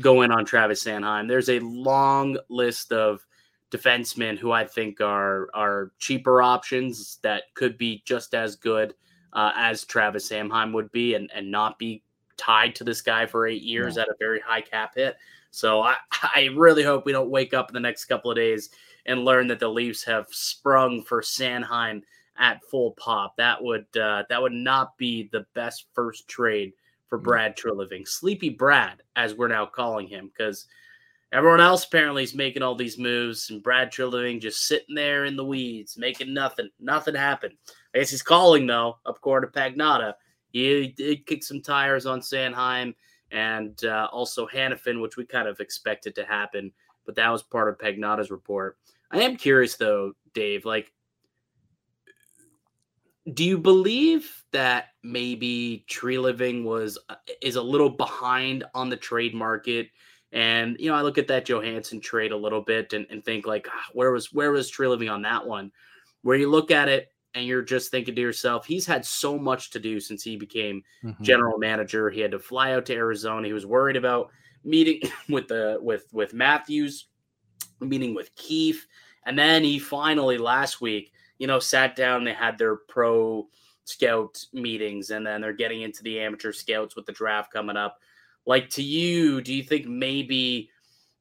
go 0.00 0.22
in 0.22 0.30
on 0.30 0.44
Travis 0.44 0.84
Sanheim. 0.84 1.26
There's 1.26 1.48
a 1.50 1.58
long 1.58 2.38
list 2.48 2.92
of 2.92 3.26
defensemen 3.72 4.38
who 4.38 4.52
I 4.52 4.66
think 4.66 5.00
are 5.00 5.48
are 5.52 5.90
cheaper 5.98 6.42
options 6.42 7.18
that 7.22 7.52
could 7.54 7.76
be 7.76 8.04
just 8.06 8.34
as 8.34 8.54
good 8.54 8.94
uh, 9.32 9.50
as 9.56 9.84
Travis 9.84 10.28
Sanheim 10.28 10.72
would 10.74 10.92
be, 10.92 11.14
and 11.14 11.28
and 11.34 11.50
not 11.50 11.76
be 11.76 12.04
tied 12.40 12.74
to 12.76 12.84
this 12.84 13.02
guy 13.02 13.26
for 13.26 13.46
eight 13.46 13.62
years 13.62 13.98
at 13.98 14.08
a 14.08 14.14
very 14.18 14.40
high 14.40 14.62
cap 14.62 14.94
hit. 14.94 15.16
So 15.50 15.82
I, 15.82 15.96
I 16.22 16.48
really 16.56 16.82
hope 16.82 17.04
we 17.04 17.12
don't 17.12 17.30
wake 17.30 17.54
up 17.54 17.68
in 17.68 17.74
the 17.74 17.80
next 17.80 18.06
couple 18.06 18.30
of 18.30 18.36
days 18.36 18.70
and 19.06 19.24
learn 19.24 19.46
that 19.48 19.60
the 19.60 19.68
Leafs 19.68 20.04
have 20.04 20.26
sprung 20.30 21.02
for 21.02 21.20
Sanheim 21.20 22.02
at 22.38 22.64
full 22.64 22.92
pop. 22.92 23.36
That 23.36 23.62
would 23.62 23.86
uh, 23.96 24.24
that 24.28 24.40
would 24.40 24.52
not 24.52 24.96
be 24.96 25.28
the 25.30 25.46
best 25.54 25.86
first 25.94 26.28
trade 26.28 26.72
for 27.08 27.18
Mm. 27.18 27.24
Brad 27.24 27.56
Treliving, 27.56 28.08
Sleepy 28.08 28.48
Brad, 28.48 29.02
as 29.16 29.34
we're 29.34 29.48
now 29.48 29.66
calling 29.66 30.06
him, 30.06 30.28
because 30.28 30.66
everyone 31.32 31.60
else 31.60 31.84
apparently 31.84 32.22
is 32.22 32.34
making 32.34 32.62
all 32.62 32.74
these 32.74 32.98
moves, 32.98 33.50
and 33.50 33.62
Brad 33.62 33.92
Treliving 33.92 34.40
just 34.40 34.66
sitting 34.66 34.94
there 34.94 35.24
in 35.26 35.36
the 35.36 35.44
weeds, 35.44 35.98
making 35.98 36.32
nothing, 36.32 36.70
nothing 36.78 37.14
happened. 37.14 37.54
I 37.94 37.98
guess 37.98 38.10
he's 38.10 38.22
calling 38.22 38.66
though, 38.66 38.98
up 39.04 39.16
according 39.16 39.50
to 39.50 39.58
Pagnotta. 39.58 40.14
He 40.50 40.88
did 40.88 41.26
kick 41.26 41.42
some 41.42 41.62
tires 41.62 42.06
on 42.06 42.20
Sanheim 42.20 42.94
and 43.30 43.84
uh, 43.84 44.08
also 44.12 44.46
Hanifin, 44.46 45.00
which 45.00 45.16
we 45.16 45.24
kind 45.24 45.48
of 45.48 45.60
expected 45.60 46.14
to 46.16 46.24
happen, 46.24 46.72
but 47.06 47.14
that 47.16 47.30
was 47.30 47.42
part 47.42 47.68
of 47.68 47.78
Pagnotta's 47.78 48.30
report. 48.30 48.78
I 49.10 49.20
am 49.22 49.36
curious 49.36 49.76
though, 49.76 50.12
Dave, 50.34 50.64
like, 50.64 50.92
do 53.34 53.44
you 53.44 53.58
believe 53.58 54.44
that 54.52 54.88
maybe 55.02 55.84
Treliving 55.88 56.64
was 56.64 56.98
uh, 57.08 57.16
is 57.42 57.56
a 57.56 57.62
little 57.62 57.90
behind 57.90 58.64
on 58.74 58.88
the 58.88 58.96
trade 58.96 59.34
market? 59.34 59.88
And 60.32 60.76
you 60.80 60.90
know, 60.90 60.96
I 60.96 61.02
look 61.02 61.18
at 61.18 61.28
that 61.28 61.44
Johansen 61.44 62.00
trade 62.00 62.32
a 62.32 62.36
little 62.36 62.62
bit 62.62 62.92
and, 62.92 63.06
and 63.10 63.24
think 63.24 63.46
like, 63.46 63.68
ah, 63.70 63.86
where 63.92 64.10
was 64.10 64.32
where 64.32 64.50
was 64.52 64.70
Treliving 64.70 65.12
on 65.12 65.22
that 65.22 65.46
one? 65.46 65.70
Where 66.22 66.36
you 66.36 66.50
look 66.50 66.70
at 66.70 66.88
it 66.88 67.08
and 67.34 67.46
you're 67.46 67.62
just 67.62 67.90
thinking 67.90 68.14
to 68.16 68.20
yourself, 68.20 68.66
he's 68.66 68.86
had 68.86 69.04
so 69.04 69.38
much 69.38 69.70
to 69.70 69.78
do 69.78 70.00
since 70.00 70.22
he 70.22 70.36
became 70.36 70.82
Mhm. 71.04 71.20
general 71.22 71.58
manager. 71.58 72.10
He 72.10 72.20
had 72.20 72.32
to 72.32 72.38
fly 72.38 72.72
out 72.72 72.86
to 72.86 72.94
Arizona. 72.94 73.46
He 73.46 73.52
was 73.52 73.66
worried 73.66 73.96
about 73.96 74.30
meeting 74.64 75.00
with 75.28 75.48
the 75.48 75.78
with 75.80 76.06
with 76.12 76.34
Matthews, 76.34 77.06
meeting 77.80 78.14
with 78.14 78.34
Keefe, 78.34 78.86
and 79.24 79.38
then 79.38 79.62
he 79.64 79.78
finally 79.78 80.38
last 80.38 80.80
week, 80.80 81.12
you 81.38 81.46
know, 81.46 81.58
sat 81.58 81.96
down. 81.96 82.24
They 82.24 82.32
had 82.34 82.58
their 82.58 82.76
pro 82.76 83.48
scout 83.84 84.44
meetings, 84.52 85.10
and 85.10 85.26
then 85.26 85.40
they're 85.40 85.52
getting 85.52 85.82
into 85.82 86.02
the 86.02 86.20
amateur 86.20 86.52
scouts 86.52 86.94
with 86.96 87.06
the 87.06 87.12
draft 87.12 87.52
coming 87.52 87.76
up. 87.76 87.98
Like 88.46 88.68
to 88.70 88.82
you, 88.82 89.40
do 89.40 89.52
you 89.54 89.62
think 89.62 89.86
maybe? 89.86 90.70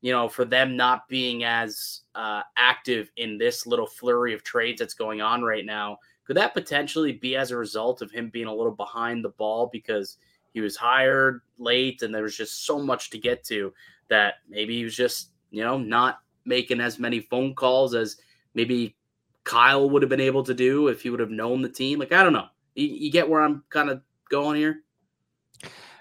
You 0.01 0.13
know, 0.13 0.29
for 0.29 0.45
them 0.45 0.77
not 0.77 1.07
being 1.09 1.43
as 1.43 2.01
uh, 2.15 2.41
active 2.57 3.11
in 3.17 3.37
this 3.37 3.67
little 3.67 3.87
flurry 3.87 4.33
of 4.33 4.43
trades 4.43 4.79
that's 4.79 4.93
going 4.93 5.21
on 5.21 5.41
right 5.41 5.65
now, 5.65 5.97
could 6.29 6.37
that 6.37 6.53
potentially 6.53 7.13
be 7.13 7.35
as 7.35 7.51
a 7.51 7.57
result 7.57 8.01
of 8.01 8.11
him 8.11 8.29
being 8.29 8.47
a 8.47 8.53
little 8.53 8.71
behind 8.71 9.25
the 9.25 9.29
ball 9.29 9.67
because 9.73 10.17
he 10.53 10.61
was 10.61 10.75
hired 10.75 11.41
late 11.57 12.01
and 12.01 12.13
there 12.13 12.23
was 12.23 12.37
just 12.37 12.65
so 12.65 12.79
much 12.79 13.09
to 13.09 13.17
get 13.17 13.43
to 13.45 13.73
that 14.09 14.35
maybe 14.47 14.77
he 14.77 14.83
was 14.83 14.95
just 14.95 15.29
you 15.51 15.63
know 15.63 15.77
not 15.77 16.19
making 16.45 16.81
as 16.81 16.99
many 16.99 17.19
phone 17.19 17.53
calls 17.55 17.95
as 17.95 18.17
maybe 18.53 18.95
Kyle 19.43 19.89
would 19.89 20.01
have 20.01 20.09
been 20.09 20.19
able 20.19 20.43
to 20.43 20.53
do 20.53 20.87
if 20.87 21.01
he 21.01 21.09
would 21.09 21.19
have 21.19 21.31
known 21.31 21.61
the 21.61 21.69
team 21.69 21.99
like 21.99 22.11
I 22.11 22.23
don't 22.23 22.33
know 22.33 22.47
you, 22.75 22.87
you 22.87 23.11
get 23.11 23.27
where 23.27 23.41
I'm 23.41 23.63
kind 23.69 23.89
of 23.89 24.01
going 24.29 24.57
here 24.57 24.83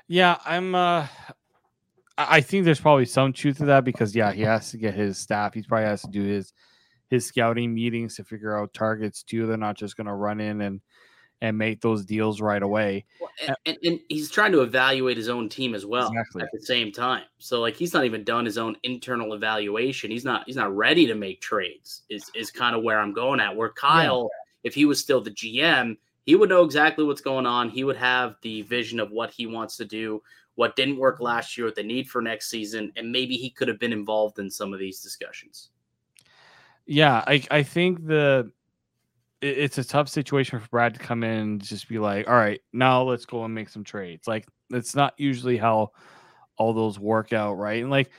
Yeah, 0.06 0.38
I'm. 0.44 0.74
uh 0.74 1.06
I 2.18 2.40
think 2.40 2.64
there's 2.64 2.80
probably 2.80 3.04
some 3.04 3.32
truth 3.32 3.58
to 3.58 3.66
that 3.66 3.84
because 3.84 4.14
yeah, 4.14 4.32
he 4.32 4.42
has 4.42 4.72
to 4.72 4.76
get 4.76 4.94
his 4.94 5.18
staff. 5.18 5.54
He 5.54 5.62
probably 5.62 5.86
has 5.86 6.02
to 6.02 6.10
do 6.10 6.24
his 6.24 6.52
his 7.08 7.24
scouting 7.24 7.72
meetings 7.72 8.16
to 8.16 8.24
figure 8.24 8.58
out 8.58 8.74
targets 8.74 9.22
too. 9.22 9.46
They're 9.46 9.56
not 9.56 9.76
just 9.76 9.96
going 9.96 10.08
to 10.08 10.14
run 10.14 10.40
in 10.40 10.60
and 10.60 10.80
and 11.40 11.56
make 11.56 11.80
those 11.80 12.04
deals 12.04 12.40
right 12.40 12.62
away. 12.62 13.04
Well, 13.20 13.30
and, 13.46 13.56
and, 13.64 13.78
and 13.84 14.00
he's 14.08 14.30
trying 14.30 14.50
to 14.52 14.62
evaluate 14.62 15.16
his 15.16 15.28
own 15.28 15.48
team 15.48 15.74
as 15.74 15.86
well 15.86 16.08
Exactly. 16.08 16.42
at 16.42 16.48
the 16.52 16.66
same 16.66 16.90
time. 16.90 17.22
So 17.38 17.60
like 17.60 17.76
he's 17.76 17.94
not 17.94 18.04
even 18.04 18.24
done 18.24 18.44
his 18.44 18.58
own 18.58 18.76
internal 18.82 19.34
evaluation. 19.34 20.10
He's 20.10 20.24
not 20.24 20.42
he's 20.46 20.56
not 20.56 20.74
ready 20.74 21.06
to 21.06 21.14
make 21.14 21.40
trades. 21.40 22.02
Is 22.10 22.30
is 22.34 22.50
kind 22.50 22.74
of 22.74 22.82
where 22.82 22.98
I'm 22.98 23.12
going 23.12 23.38
at. 23.38 23.54
Where 23.54 23.70
Kyle, 23.70 24.28
if 24.64 24.74
he 24.74 24.84
was 24.84 25.00
still 25.00 25.20
the 25.20 25.30
GM, 25.30 25.96
he 26.26 26.34
would 26.34 26.48
know 26.48 26.64
exactly 26.64 27.04
what's 27.04 27.20
going 27.20 27.46
on. 27.46 27.68
He 27.68 27.84
would 27.84 27.96
have 27.96 28.34
the 28.42 28.62
vision 28.62 28.98
of 28.98 29.12
what 29.12 29.30
he 29.30 29.46
wants 29.46 29.76
to 29.76 29.84
do, 29.84 30.20
what 30.58 30.74
didn't 30.74 30.96
work 30.96 31.16
mm-hmm. 31.16 31.24
last 31.26 31.56
year, 31.56 31.68
what 31.68 31.76
they 31.76 31.84
need 31.84 32.10
for 32.10 32.20
next 32.20 32.50
season, 32.50 32.92
and 32.96 33.12
maybe 33.12 33.36
he 33.36 33.48
could 33.48 33.68
have 33.68 33.78
been 33.78 33.92
involved 33.92 34.40
in 34.40 34.50
some 34.50 34.72
of 34.72 34.80
these 34.80 35.00
discussions. 35.00 35.70
Yeah, 36.84 37.22
I 37.28 37.44
I 37.48 37.62
think 37.62 38.04
the 38.04 38.50
it- 39.40 39.58
it's 39.58 39.78
a 39.78 39.84
tough 39.84 40.08
situation 40.08 40.58
for 40.58 40.66
Brad 40.66 40.94
to 40.94 41.00
come 41.00 41.22
in 41.22 41.38
and 41.38 41.62
just 41.62 41.88
be 41.88 42.00
like, 42.00 42.26
all 42.26 42.34
right, 42.34 42.60
now 42.72 43.04
let's 43.04 43.24
go 43.24 43.44
and 43.44 43.54
make 43.54 43.68
some 43.68 43.84
trades. 43.84 44.26
Like 44.26 44.48
it's 44.70 44.96
not 44.96 45.14
usually 45.16 45.58
how 45.58 45.92
all 46.56 46.72
those 46.72 46.98
work 46.98 47.32
out, 47.32 47.54
right? 47.54 47.80
And 47.80 47.90
like 47.90 48.10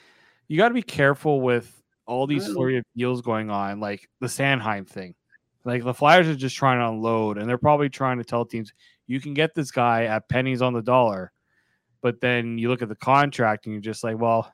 you 0.47 0.55
got 0.55 0.69
to 0.69 0.73
be 0.73 0.81
careful 0.81 1.41
with 1.41 1.69
all 2.05 2.25
these 2.25 2.47
know. 2.47 2.53
flurry 2.53 2.77
of 2.77 2.85
deals 2.95 3.21
going 3.21 3.49
on, 3.49 3.81
like 3.81 4.07
the 4.21 4.27
Sanheim 4.27 4.87
thing. 4.87 5.13
Like 5.65 5.83
the 5.83 5.93
Flyers 5.93 6.29
are 6.29 6.35
just 6.35 6.55
trying 6.55 6.79
to 6.79 6.87
unload, 6.87 7.37
and 7.37 7.49
they're 7.49 7.57
probably 7.57 7.89
trying 7.89 8.19
to 8.19 8.23
tell 8.23 8.45
teams 8.45 8.71
you 9.07 9.19
can 9.19 9.33
get 9.33 9.53
this 9.55 9.71
guy 9.71 10.05
at 10.05 10.29
pennies 10.29 10.61
on 10.61 10.71
the 10.71 10.81
dollar. 10.81 11.33
But 12.01 12.21
then 12.21 12.57
you 12.57 12.69
look 12.69 12.81
at 12.81 12.89
the 12.89 12.95
contract 12.95 13.65
and 13.65 13.73
you're 13.73 13.81
just 13.81 14.03
like, 14.03 14.17
well, 14.17 14.51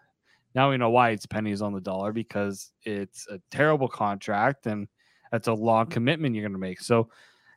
now 0.55 0.69
we 0.71 0.77
know 0.77 0.89
why 0.89 1.10
it's 1.10 1.25
pennies 1.25 1.62
on 1.62 1.73
the 1.73 1.81
dollar 1.81 2.13
because 2.13 2.71
it's 2.84 3.27
a 3.27 3.39
terrible 3.51 3.88
contract 3.88 4.67
and 4.67 4.88
that's 5.31 5.47
a 5.47 5.53
long 5.53 5.88
commitment 5.88 6.34
you're 6.34 6.43
going 6.43 6.53
to 6.53 6.58
make. 6.60 6.79
So, 6.79 7.10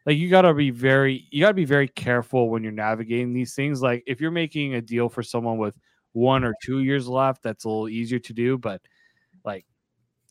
like, 0.05 0.16
you 0.16 0.29
got 0.29 0.42
to 0.42 0.55
be 0.55 0.70
very, 0.70 1.27
you 1.31 1.42
got 1.42 1.48
to 1.48 1.55
be 1.55 1.64
very 1.64 1.87
careful 1.88 2.51
when 2.51 2.62
you're 2.62 2.72
navigating 2.72 3.33
these 3.33 3.55
things. 3.55 3.81
Like, 3.81 4.03
if 4.07 4.20
you're 4.20 4.31
making 4.31 4.74
a 4.74 4.81
deal 4.81 5.09
for 5.09 5.22
someone 5.22 5.59
with 5.59 5.79
one 6.12 6.44
or 6.44 6.55
two 6.62 6.81
years 6.81 7.07
left, 7.07 7.42
that's 7.42 7.64
a 7.64 7.68
little 7.68 7.88
easier 7.88 8.18
to 8.18 8.33
do. 8.33 8.59
But, 8.59 8.83
like, 9.44 9.64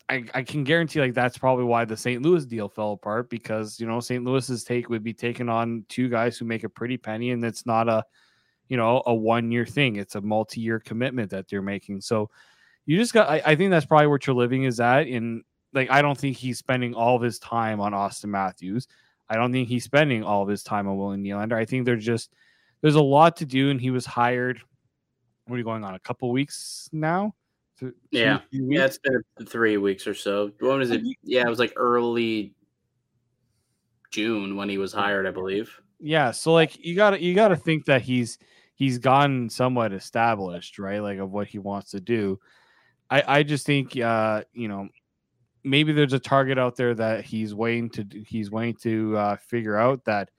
I, 0.09 0.25
I 0.33 0.43
can 0.43 0.63
guarantee, 0.63 0.99
like, 0.99 1.13
that's 1.13 1.37
probably 1.37 1.65
why 1.65 1.85
the 1.85 1.95
St. 1.95 2.21
Louis 2.21 2.45
deal 2.45 2.67
fell 2.67 2.93
apart 2.93 3.29
because, 3.29 3.79
you 3.79 3.87
know, 3.87 3.99
St. 3.99 4.23
Louis's 4.23 4.63
take 4.63 4.89
would 4.89 5.03
be 5.03 5.13
taking 5.13 5.47
on 5.47 5.85
two 5.89 6.09
guys 6.09 6.37
who 6.37 6.45
make 6.45 6.63
a 6.63 6.69
pretty 6.69 6.97
penny 6.97 7.31
and 7.31 7.43
it's 7.45 7.65
not 7.65 7.87
a, 7.87 8.03
you 8.69 8.77
know, 8.77 9.03
a 9.05 9.13
one 9.13 9.51
year 9.51 9.65
thing. 9.65 9.95
It's 9.95 10.15
a 10.15 10.21
multi 10.21 10.61
year 10.61 10.79
commitment 10.79 11.31
that 11.31 11.47
they're 11.47 11.61
making. 11.61 12.01
So, 12.01 12.29
you 12.85 12.97
just 12.97 13.13
got, 13.13 13.29
I, 13.29 13.41
I 13.45 13.55
think 13.55 13.71
that's 13.71 13.85
probably 13.85 14.07
where 14.07 14.17
Treliving 14.17 14.65
is 14.65 14.79
at. 14.79 15.07
In 15.07 15.43
like, 15.73 15.91
I 15.91 16.01
don't 16.01 16.17
think 16.17 16.37
he's 16.37 16.57
spending 16.57 16.93
all 16.93 17.17
of 17.17 17.21
his 17.21 17.37
time 17.37 17.81
on 17.81 17.91
Auston 17.91 18.29
Matthews. 18.29 18.87
I 19.29 19.35
don't 19.35 19.51
think 19.51 19.67
he's 19.67 19.83
spending 19.83 20.23
all 20.23 20.41
of 20.41 20.47
his 20.47 20.63
time 20.63 20.87
on 20.87 20.97
William 20.97 21.21
Nylander. 21.21 21.57
I 21.57 21.65
think 21.65 21.85
there's 21.85 22.05
just, 22.05 22.33
there's 22.79 22.95
a 22.95 23.01
lot 23.01 23.35
to 23.37 23.45
do. 23.45 23.71
And 23.71 23.81
he 23.81 23.91
was 23.91 24.05
hired, 24.05 24.61
what 25.45 25.55
are 25.55 25.57
you 25.57 25.65
going 25.65 25.83
on? 25.83 25.95
A 25.95 25.99
couple 25.99 26.31
weeks 26.31 26.89
now? 26.93 27.35
Th- 27.77 27.93
Yeah. 28.09 28.37
three 28.49 28.59
Yeah, 28.69 28.83
weeks? 28.83 28.99
it's 29.03 29.23
been 29.35 29.45
three 29.45 29.75
weeks 29.75 30.07
or 30.07 30.13
so. 30.13 30.53
When 30.61 30.79
was 30.79 30.91
it? 30.91 31.01
Yeah, 31.23 31.41
it 31.45 31.49
was 31.49 31.59
like 31.59 31.73
early 31.75 32.55
June 34.11 34.55
when 34.55 34.69
he 34.69 34.77
was 34.77 34.93
hired, 34.93 35.27
I 35.27 35.31
believe. 35.31 35.77
Yeah 35.99 36.31
so 36.31 36.53
like 36.53 36.83
you 36.83 36.95
gotta 36.95 37.21
you 37.21 37.33
gotta 37.33 37.55
think 37.55 37.85
that 37.85 38.01
he's 38.01 38.37
he's 38.75 38.99
gotten 38.99 39.49
somewhat 39.49 39.91
established 39.91 40.79
right 40.79 41.01
like 41.01 41.19
of 41.19 41.31
what 41.31 41.47
he 41.47 41.59
wants 41.59 41.91
to 41.91 41.99
do. 41.99 42.39
I 43.09 43.39
i 43.39 43.43
just 43.43 43.65
think 43.65 43.97
uh 43.97 44.43
you 44.53 44.67
know 44.67 44.87
maybe 45.63 45.91
there's 45.91 46.13
a 46.13 46.19
target 46.19 46.57
out 46.57 46.75
there 46.75 46.93
that 46.93 47.25
he's 47.25 47.53
waiting 47.53 47.89
to 47.91 48.05
he's 48.25 48.51
waiting 48.51 48.75
to 48.83 49.17
uh 49.17 49.35
figure 49.37 49.77
out 49.77 50.05
that 50.05 50.29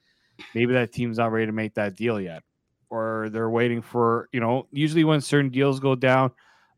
maybe 0.54 0.72
that 0.72 0.92
team's 0.92 1.18
not 1.18 1.32
ready 1.32 1.46
to 1.46 1.52
make 1.52 1.74
that 1.74 1.96
deal 1.96 2.20
yet. 2.20 2.42
Or 2.90 3.28
they're 3.30 3.50
waiting 3.50 3.82
for 3.82 4.28
you 4.32 4.40
know 4.40 4.66
usually 4.70 5.04
when 5.04 5.20
certain 5.20 5.50
deals 5.50 5.80
go 5.80 5.94
down 5.94 6.30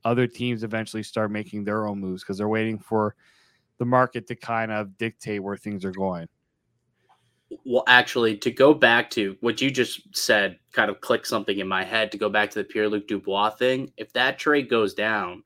other 0.05 0.27
teams 0.27 0.65
eventually 0.65 1.03
start 1.03 1.31
making 1.31 1.65
their 1.65 1.87
own 1.87 2.01
moves 2.01 2.23
because 2.23 2.39
they're 2.39 2.49
waiting 2.49 2.79
for 2.79 3.15
the 3.79 3.85
market 3.85 4.27
to 4.27 4.35
kind 4.35 4.73
of 4.73 4.97
dictate 4.97 5.43
where 5.43 5.57
things 5.57 5.85
are 5.85 5.93
going 5.93 6.27
Well, 7.65 7.85
actually, 7.87 8.37
to 8.39 8.51
go 8.51 8.73
back 8.73 9.11
to 9.11 9.37
what 9.41 9.61
you 9.61 9.71
just 9.71 10.17
said, 10.17 10.59
kind 10.73 10.91
of 10.91 11.01
click 11.01 11.27
something 11.27 11.59
in 11.59 11.67
my 11.67 11.85
head 11.85 12.13
to 12.13 12.19
go 12.19 12.29
back 12.29 12.51
to 12.51 12.61
the 12.61 12.65
Pierre 12.65 12.89
Luc 12.89 13.09
Dubois 13.09 13.51
thing. 13.51 13.93
If 13.97 14.13
that 14.13 14.39
trade 14.39 14.69
goes 14.69 14.95
down, 14.95 15.43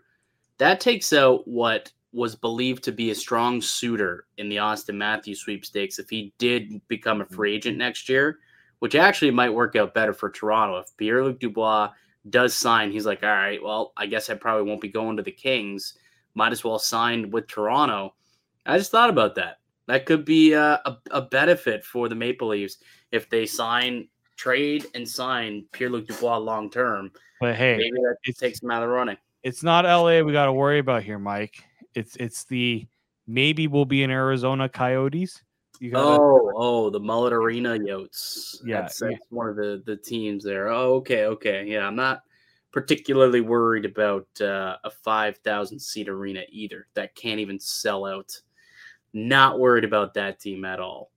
that 0.59 0.81
takes 0.81 1.13
out 1.13 1.49
what 1.49 1.91
was 2.13 2.37
believed 2.37 2.85
to 2.85 2.93
be 2.93 3.11
a 3.11 3.15
strong 3.15 3.61
suitor 3.61 4.27
in 4.39 4.49
the 4.49 4.57
Auston 4.57 4.95
Matthews 4.95 5.41
sweepstakes 5.41 5.99
if 5.99 6.09
he 6.09 6.33
did 6.39 6.81
become 6.89 7.21
a 7.21 7.27
free 7.27 7.55
agent 7.55 7.75
mm-hmm. 7.75 7.81
next 7.81 8.09
year, 8.09 8.39
which 8.79 8.95
actually 8.95 9.33
might 9.33 9.53
work 9.53 9.75
out 9.75 9.95
better 9.95 10.13
for 10.13 10.31
Toronto. 10.31 10.79
If 10.79 10.97
Pierre 10.97 11.25
Luc 11.25 11.41
Dubois 11.41 11.91
does 12.31 12.55
sign, 12.55 12.93
he's 12.93 13.07
like, 13.07 13.23
all 13.23 13.31
right, 13.31 13.63
well, 13.63 13.93
I 13.97 14.07
guess 14.07 14.31
I 14.31 14.35
probably 14.35 14.69
won't 14.69 14.81
be 14.81 14.89
going 14.89 15.17
to 15.17 15.23
the 15.23 15.33
Kings. 15.33 15.95
Might 16.35 16.53
as 16.53 16.63
well 16.63 16.79
sign 16.79 17.31
with 17.31 17.49
Toronto. 17.49 18.15
I 18.65 18.79
just 18.79 18.91
thought 18.91 19.11
about 19.11 19.35
that. 19.35 19.59
That 19.87 20.07
could 20.07 20.25
be 20.25 20.53
a, 20.53 20.81
a, 20.85 20.97
a 21.11 21.23
benefit 21.23 21.85
for 21.85 22.09
the 22.09 22.15
Maple 22.15 22.49
Leafs 22.49 22.79
if 23.13 23.29
they 23.29 23.47
sign, 23.47 24.09
trade, 24.37 24.87
and 24.95 25.09
sign 25.09 25.67
Pierre 25.73 25.91
Luc 25.91 26.07
Dubois 26.07 26.39
long 26.39 26.71
term. 26.71 27.11
But 27.41 27.55
hey, 27.55 27.77
maybe 27.77 27.99
that 27.99 28.35
takes 28.39 28.63
him 28.63 28.71
out 28.71 28.83
of 28.83 28.89
the 28.89 28.95
running. 28.95 29.17
It's 29.43 29.63
not 29.63 29.85
LA 29.85 30.23
we 30.23 30.33
got 30.33 30.47
to 30.47 30.53
worry 30.53 30.79
about 30.79 31.03
here, 31.03 31.19
Mike. 31.19 31.63
It's 31.95 32.17
it's 32.17 32.45
the 32.45 32.87
maybe 33.27 33.67
we'll 33.67 33.85
be 33.85 34.03
in 34.03 34.11
Arizona 34.11 34.69
Coyotes. 34.69 35.43
You 35.81 35.91
gotta, 35.91 36.21
oh, 36.23 36.53
oh, 36.57 36.91
the 36.91 37.01
Mullet 37.01 37.33
Arena 37.33 37.71
Yotes. 37.71 38.57
Yeah, 38.65 38.83
that's, 38.83 39.01
that's 39.01 39.13
yeah. 39.13 39.19
one 39.29 39.49
of 39.49 39.57
the 39.57 39.83
the 39.85 39.97
teams 39.97 40.45
there. 40.45 40.69
Oh, 40.69 40.95
okay, 40.95 41.27
okay. 41.27 41.65
Yeah, 41.67 41.87
I'm 41.87 41.97
not 41.97 42.23
particularly 42.73 43.41
worried 43.41 43.85
about 43.85 44.27
uh, 44.41 44.77
a 44.83 44.91
five 44.91 45.37
thousand 45.39 45.81
seat 45.81 46.09
arena 46.09 46.43
either. 46.49 46.87
That 46.95 47.15
can't 47.15 47.41
even 47.41 47.59
sell 47.59 48.07
out. 48.07 48.41
Not 49.15 49.61
worried 49.61 49.85
about 49.85 50.13
that 50.15 50.41
team 50.41 50.65
at 50.65 50.81
all. 50.81 51.11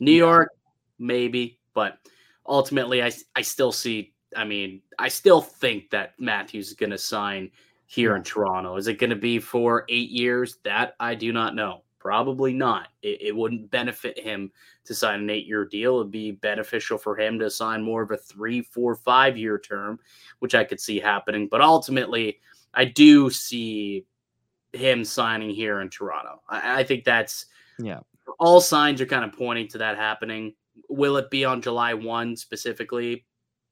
New 0.00 0.12
York, 0.12 0.50
maybe, 0.98 1.60
but 1.74 1.98
ultimately, 2.46 3.02
I 3.02 3.12
I 3.36 3.42
still 3.42 3.70
see. 3.70 4.14
I 4.34 4.44
mean, 4.44 4.80
I 4.98 5.08
still 5.08 5.42
think 5.42 5.90
that 5.90 6.14
Matthews 6.18 6.68
is 6.68 6.74
going 6.74 6.90
to 6.90 6.98
sign 6.98 7.50
here 7.86 8.16
in 8.16 8.22
Toronto. 8.22 8.76
Is 8.76 8.88
it 8.88 8.98
going 8.98 9.10
to 9.10 9.16
be 9.16 9.38
for 9.38 9.84
eight 9.90 10.08
years? 10.08 10.56
That 10.64 10.94
I 10.98 11.14
do 11.14 11.30
not 11.32 11.54
know. 11.54 11.84
Probably 11.98 12.54
not. 12.54 12.88
It, 13.02 13.20
it 13.20 13.36
wouldn't 13.36 13.70
benefit 13.70 14.18
him 14.18 14.50
to 14.86 14.94
sign 14.94 15.20
an 15.20 15.30
eight 15.30 15.46
year 15.46 15.66
deal. 15.66 16.00
It'd 16.00 16.10
be 16.10 16.32
beneficial 16.32 16.96
for 16.96 17.16
him 17.16 17.38
to 17.38 17.50
sign 17.50 17.82
more 17.82 18.02
of 18.02 18.10
a 18.10 18.16
three, 18.16 18.62
four, 18.62 18.96
five 18.96 19.36
year 19.36 19.58
term, 19.58 20.00
which 20.38 20.54
I 20.54 20.64
could 20.64 20.80
see 20.80 20.98
happening. 20.98 21.48
But 21.48 21.60
ultimately, 21.60 22.40
I 22.72 22.86
do 22.86 23.28
see 23.28 24.06
him 24.72 25.04
signing 25.04 25.50
here 25.50 25.80
in 25.80 25.90
Toronto. 25.90 26.42
I, 26.48 26.80
I 26.80 26.84
think 26.84 27.04
that's 27.04 27.46
yeah. 27.78 28.00
All 28.38 28.60
signs 28.60 29.00
are 29.00 29.06
kind 29.06 29.24
of 29.24 29.32
pointing 29.32 29.68
to 29.68 29.78
that 29.78 29.96
happening. 29.96 30.54
Will 30.88 31.16
it 31.16 31.30
be 31.30 31.44
on 31.44 31.60
July 31.60 31.92
1 31.92 32.36
specifically? 32.36 33.26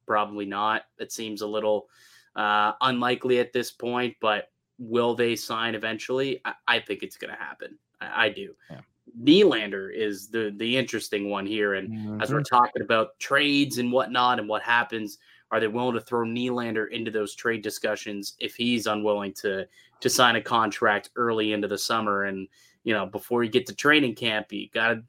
Probably 0.05 0.45
not. 0.45 0.83
It 0.99 1.11
seems 1.11 1.41
a 1.41 1.47
little 1.47 1.87
uh, 2.35 2.73
unlikely 2.81 3.39
at 3.39 3.53
this 3.53 3.71
point, 3.71 4.15
but 4.19 4.49
will 4.77 5.15
they 5.15 5.35
sign 5.35 5.73
eventually? 5.73 6.41
I, 6.43 6.53
I 6.67 6.79
think 6.79 7.01
it's 7.01 7.17
going 7.17 7.33
to 7.33 7.39
happen. 7.39 7.77
I, 8.01 8.25
I 8.25 8.29
do. 8.29 8.53
Yeah. 8.69 8.81
Nylander 9.19 9.93
is 9.93 10.29
the 10.29 10.53
the 10.55 10.77
interesting 10.77 11.29
one 11.29 11.45
here, 11.45 11.73
and 11.73 11.89
mm-hmm. 11.89 12.21
as 12.21 12.31
we're 12.31 12.39
mm-hmm. 12.39 12.55
talking 12.55 12.81
about 12.81 13.19
trades 13.19 13.77
and 13.77 13.91
whatnot, 13.91 14.39
and 14.39 14.47
what 14.47 14.61
happens, 14.61 15.17
are 15.51 15.59
they 15.59 15.67
willing 15.67 15.93
to 15.93 16.01
throw 16.01 16.25
Nylander 16.25 16.89
into 16.91 17.11
those 17.11 17.35
trade 17.35 17.61
discussions 17.61 18.35
if 18.39 18.55
he's 18.55 18.87
unwilling 18.87 19.33
to 19.33 19.67
to 19.99 20.09
sign 20.09 20.35
a 20.37 20.41
contract 20.41 21.09
early 21.15 21.53
into 21.53 21.67
the 21.67 21.77
summer? 21.77 22.23
And 22.23 22.47
you 22.83 22.93
know, 22.93 23.05
before 23.05 23.43
you 23.43 23.49
get 23.49 23.67
to 23.67 23.75
training 23.75 24.15
camp, 24.15 24.51
you 24.51 24.69
gotta 24.73 25.03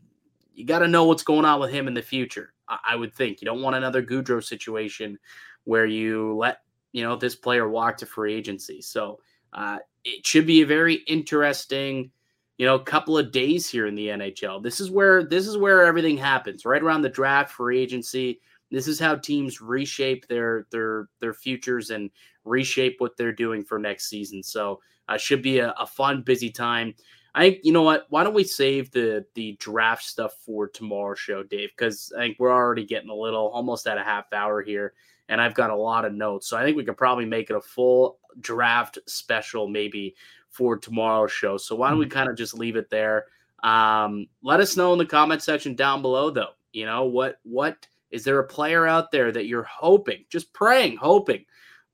you 0.54 0.66
gotta 0.66 0.88
know 0.88 1.04
what's 1.04 1.22
going 1.22 1.44
on 1.44 1.60
with 1.60 1.70
him 1.70 1.86
in 1.86 1.94
the 1.94 2.02
future. 2.02 2.52
I, 2.68 2.78
I 2.90 2.96
would 2.96 3.14
think 3.14 3.40
you 3.40 3.46
don't 3.46 3.62
want 3.62 3.76
another 3.76 4.02
Gaudreau 4.02 4.42
situation 4.42 5.18
where 5.64 5.86
you 5.86 6.36
let 6.36 6.58
you 6.90 7.02
know 7.02 7.16
this 7.16 7.36
player 7.36 7.68
walk 7.68 7.96
to 7.98 8.06
free 8.06 8.34
agency. 8.34 8.82
So 8.82 9.20
uh, 9.52 9.78
it 10.04 10.26
should 10.26 10.46
be 10.46 10.62
a 10.62 10.66
very 10.66 10.94
interesting, 11.06 12.10
you 12.58 12.66
know, 12.66 12.78
couple 12.78 13.16
of 13.16 13.32
days 13.32 13.68
here 13.68 13.86
in 13.86 13.94
the 13.94 14.08
NHL. 14.08 14.62
This 14.62 14.80
is 14.80 14.90
where 14.90 15.24
this 15.24 15.46
is 15.46 15.56
where 15.56 15.84
everything 15.84 16.16
happens. 16.16 16.64
Right 16.64 16.82
around 16.82 17.02
the 17.02 17.08
draft, 17.08 17.52
free 17.52 17.78
agency. 17.78 18.40
This 18.72 18.88
is 18.88 18.98
how 18.98 19.16
teams 19.16 19.60
reshape 19.60 20.26
their 20.26 20.66
their 20.70 21.08
their 21.20 21.34
futures 21.34 21.90
and 21.90 22.10
reshape 22.44 22.96
what 22.98 23.16
they're 23.16 23.32
doing 23.32 23.64
for 23.64 23.78
next 23.78 24.08
season. 24.08 24.42
So 24.42 24.80
uh, 25.08 25.18
should 25.18 25.42
be 25.42 25.60
a, 25.60 25.72
a 25.78 25.86
fun, 25.86 26.22
busy 26.22 26.50
time. 26.50 26.94
I 27.34 27.42
think 27.42 27.60
you 27.62 27.72
know 27.72 27.82
what. 27.82 28.06
Why 28.08 28.24
don't 28.24 28.34
we 28.34 28.44
save 28.44 28.90
the 28.90 29.24
the 29.34 29.56
draft 29.60 30.04
stuff 30.04 30.32
for 30.44 30.68
tomorrow's 30.68 31.20
show, 31.20 31.42
Dave? 31.42 31.70
Because 31.76 32.12
I 32.16 32.22
think 32.22 32.38
we're 32.38 32.52
already 32.52 32.84
getting 32.84 33.10
a 33.10 33.14
little 33.14 33.48
almost 33.48 33.86
at 33.86 33.98
a 33.98 34.02
half 34.02 34.32
hour 34.32 34.62
here 34.62 34.94
and 35.28 35.40
I've 35.40 35.54
got 35.54 35.70
a 35.70 35.76
lot 35.76 36.04
of 36.04 36.12
notes. 36.12 36.46
So 36.46 36.56
I 36.58 36.62
think 36.62 36.76
we 36.76 36.84
could 36.84 36.96
probably 36.98 37.24
make 37.24 37.48
it 37.48 37.56
a 37.56 37.60
full 37.60 38.18
draft 38.40 38.98
special 39.06 39.66
maybe 39.66 40.14
for 40.50 40.76
tomorrow's 40.76 41.32
show. 41.32 41.56
So 41.56 41.74
why 41.74 41.88
don't 41.88 41.98
we 41.98 42.04
mm-hmm. 42.04 42.12
kind 42.12 42.28
of 42.28 42.36
just 42.36 42.52
leave 42.54 42.76
it 42.76 42.90
there? 42.90 43.26
Um, 43.62 44.26
let 44.42 44.60
us 44.60 44.76
know 44.76 44.92
in 44.92 44.98
the 44.98 45.06
comment 45.06 45.42
section 45.42 45.74
down 45.74 46.02
below, 46.02 46.30
though. 46.30 46.50
You 46.72 46.84
know 46.84 47.04
what? 47.04 47.38
What 47.44 47.86
is 48.12 48.24
there 48.24 48.38
a 48.38 48.46
player 48.46 48.86
out 48.86 49.10
there 49.10 49.32
that 49.32 49.46
you're 49.46 49.62
hoping, 49.64 50.24
just 50.28 50.52
praying, 50.52 50.98
hoping 50.98 51.44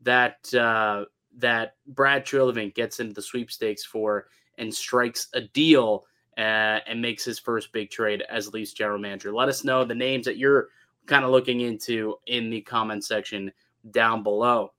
that 0.03 0.53
uh, 0.53 1.05
that 1.39 1.77
Brad 1.87 2.27
Treliving 2.27 2.75
gets 2.75 3.01
into 3.01 3.15
the 3.15 3.23
sweepstakes 3.23 3.85
for 3.85 4.27
and 4.59 4.75
strikes 4.75 5.29
a 5.35 5.41
deal 5.41 6.05
uh, 6.37 6.81
and 6.87 7.01
makes 7.01 7.25
his 7.25 7.39
first 7.39 7.73
big 7.73 7.91
trade 7.91 8.23
as 8.29 8.53
Leafs 8.53 8.73
general 8.73 8.99
manager? 8.99 9.33
Let 9.33 9.49
us 9.49 9.65
know 9.65 9.85
the 9.85 9.95
names 9.95 10.27
that 10.27 10.37
you're 10.37 10.69
kind 11.07 11.25
of 11.25 11.31
looking 11.31 11.61
into 11.61 12.17
in 12.27 12.51
the 12.51 12.61
comment 12.61 13.05
section 13.05 13.53
down 13.91 14.23
below. 14.25 14.73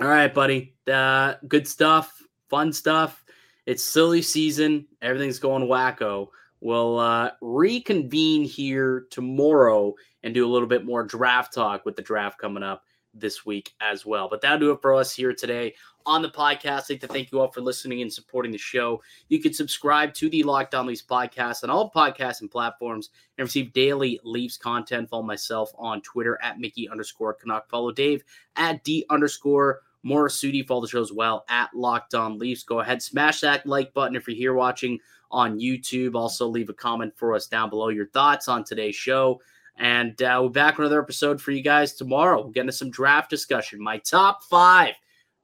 All 0.00 0.08
right, 0.08 0.32
buddy. 0.32 0.74
Uh, 0.90 1.34
good 1.46 1.68
stuff, 1.68 2.22
fun 2.48 2.72
stuff. 2.72 3.24
It's 3.66 3.82
silly 3.82 4.22
season. 4.22 4.86
Everything's 5.02 5.38
going 5.38 5.64
wacko. 5.64 6.28
We'll 6.60 6.98
uh, 6.98 7.30
reconvene 7.40 8.44
here 8.44 9.06
tomorrow 9.10 9.94
and 10.22 10.34
do 10.34 10.46
a 10.46 10.50
little 10.50 10.68
bit 10.68 10.84
more 10.84 11.04
draft 11.04 11.52
talk 11.52 11.84
with 11.84 11.96
the 11.96 12.02
draft 12.02 12.38
coming 12.38 12.62
up 12.62 12.84
this 13.18 13.46
week 13.46 13.72
as 13.80 14.04
well. 14.04 14.28
But 14.28 14.40
that'll 14.40 14.58
do 14.58 14.70
it 14.72 14.82
for 14.82 14.94
us 14.94 15.12
here 15.12 15.32
today 15.32 15.74
on 16.04 16.22
the 16.22 16.28
podcast. 16.28 16.84
I'd 16.84 16.90
like 16.90 17.00
to 17.00 17.08
thank 17.08 17.32
you 17.32 17.40
all 17.40 17.50
for 17.50 17.60
listening 17.60 18.02
and 18.02 18.12
supporting 18.12 18.52
the 18.52 18.58
show. 18.58 19.02
You 19.28 19.40
can 19.40 19.52
subscribe 19.52 20.14
to 20.14 20.30
the 20.30 20.42
Locked 20.42 20.74
On 20.74 20.86
Leafs 20.86 21.02
podcast 21.02 21.64
on 21.64 21.70
all 21.70 21.90
podcasts 21.90 22.40
and 22.40 22.50
platforms 22.50 23.10
and 23.38 23.46
receive 23.46 23.72
daily 23.72 24.20
Leafs 24.24 24.56
content. 24.56 25.10
Follow 25.10 25.22
myself 25.22 25.72
on 25.78 26.00
Twitter 26.02 26.38
at 26.42 26.60
Mickey 26.60 26.88
underscore 26.88 27.34
Canuck. 27.34 27.68
Follow 27.68 27.90
Dave 27.90 28.22
at 28.56 28.84
D 28.84 29.04
underscore 29.10 29.80
Morassutti. 30.04 30.66
Follow 30.66 30.82
the 30.82 30.88
show 30.88 31.02
as 31.02 31.12
well 31.12 31.44
at 31.48 31.74
Locked 31.74 32.14
On 32.14 32.38
Leafs. 32.38 32.62
Go 32.62 32.80
ahead, 32.80 33.02
smash 33.02 33.40
that 33.40 33.66
like 33.66 33.92
button 33.92 34.16
if 34.16 34.28
you're 34.28 34.36
here 34.36 34.54
watching 34.54 34.98
on 35.30 35.58
YouTube. 35.58 36.14
Also, 36.14 36.46
leave 36.46 36.68
a 36.68 36.74
comment 36.74 37.12
for 37.16 37.34
us 37.34 37.46
down 37.46 37.70
below 37.70 37.88
your 37.88 38.06
thoughts 38.08 38.48
on 38.48 38.64
today's 38.64 38.96
show. 38.96 39.40
And 39.78 40.20
uh, 40.22 40.40
we're 40.42 40.48
back 40.48 40.78
another 40.78 41.02
episode 41.02 41.40
for 41.40 41.50
you 41.50 41.62
guys 41.62 41.94
tomorrow. 41.94 42.40
We'll 42.40 42.52
get 42.52 42.62
into 42.62 42.72
some 42.72 42.90
draft 42.90 43.28
discussion. 43.28 43.82
My 43.82 43.98
top 43.98 44.42
five 44.44 44.94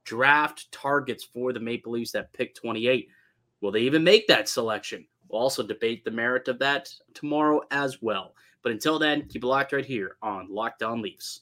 draft 0.05 0.71
targets 0.71 1.23
for 1.23 1.53
the 1.53 1.59
Maple 1.59 1.91
Leafs 1.91 2.11
that 2.11 2.33
pick 2.33 2.55
28. 2.55 3.07
Will 3.61 3.71
they 3.71 3.81
even 3.81 4.03
make 4.03 4.27
that 4.27 4.49
selection? 4.49 5.05
We'll 5.29 5.41
also 5.41 5.63
debate 5.63 6.03
the 6.03 6.11
merit 6.11 6.47
of 6.47 6.59
that 6.59 6.89
tomorrow 7.13 7.61
as 7.71 8.01
well. 8.01 8.35
But 8.61 8.71
until 8.71 8.97
then, 8.97 9.27
keep 9.27 9.43
it 9.43 9.47
locked 9.47 9.73
right 9.73 9.85
here 9.85 10.17
on 10.21 10.47
Locked 10.49 10.83
On 10.83 11.01
Leafs. 11.01 11.41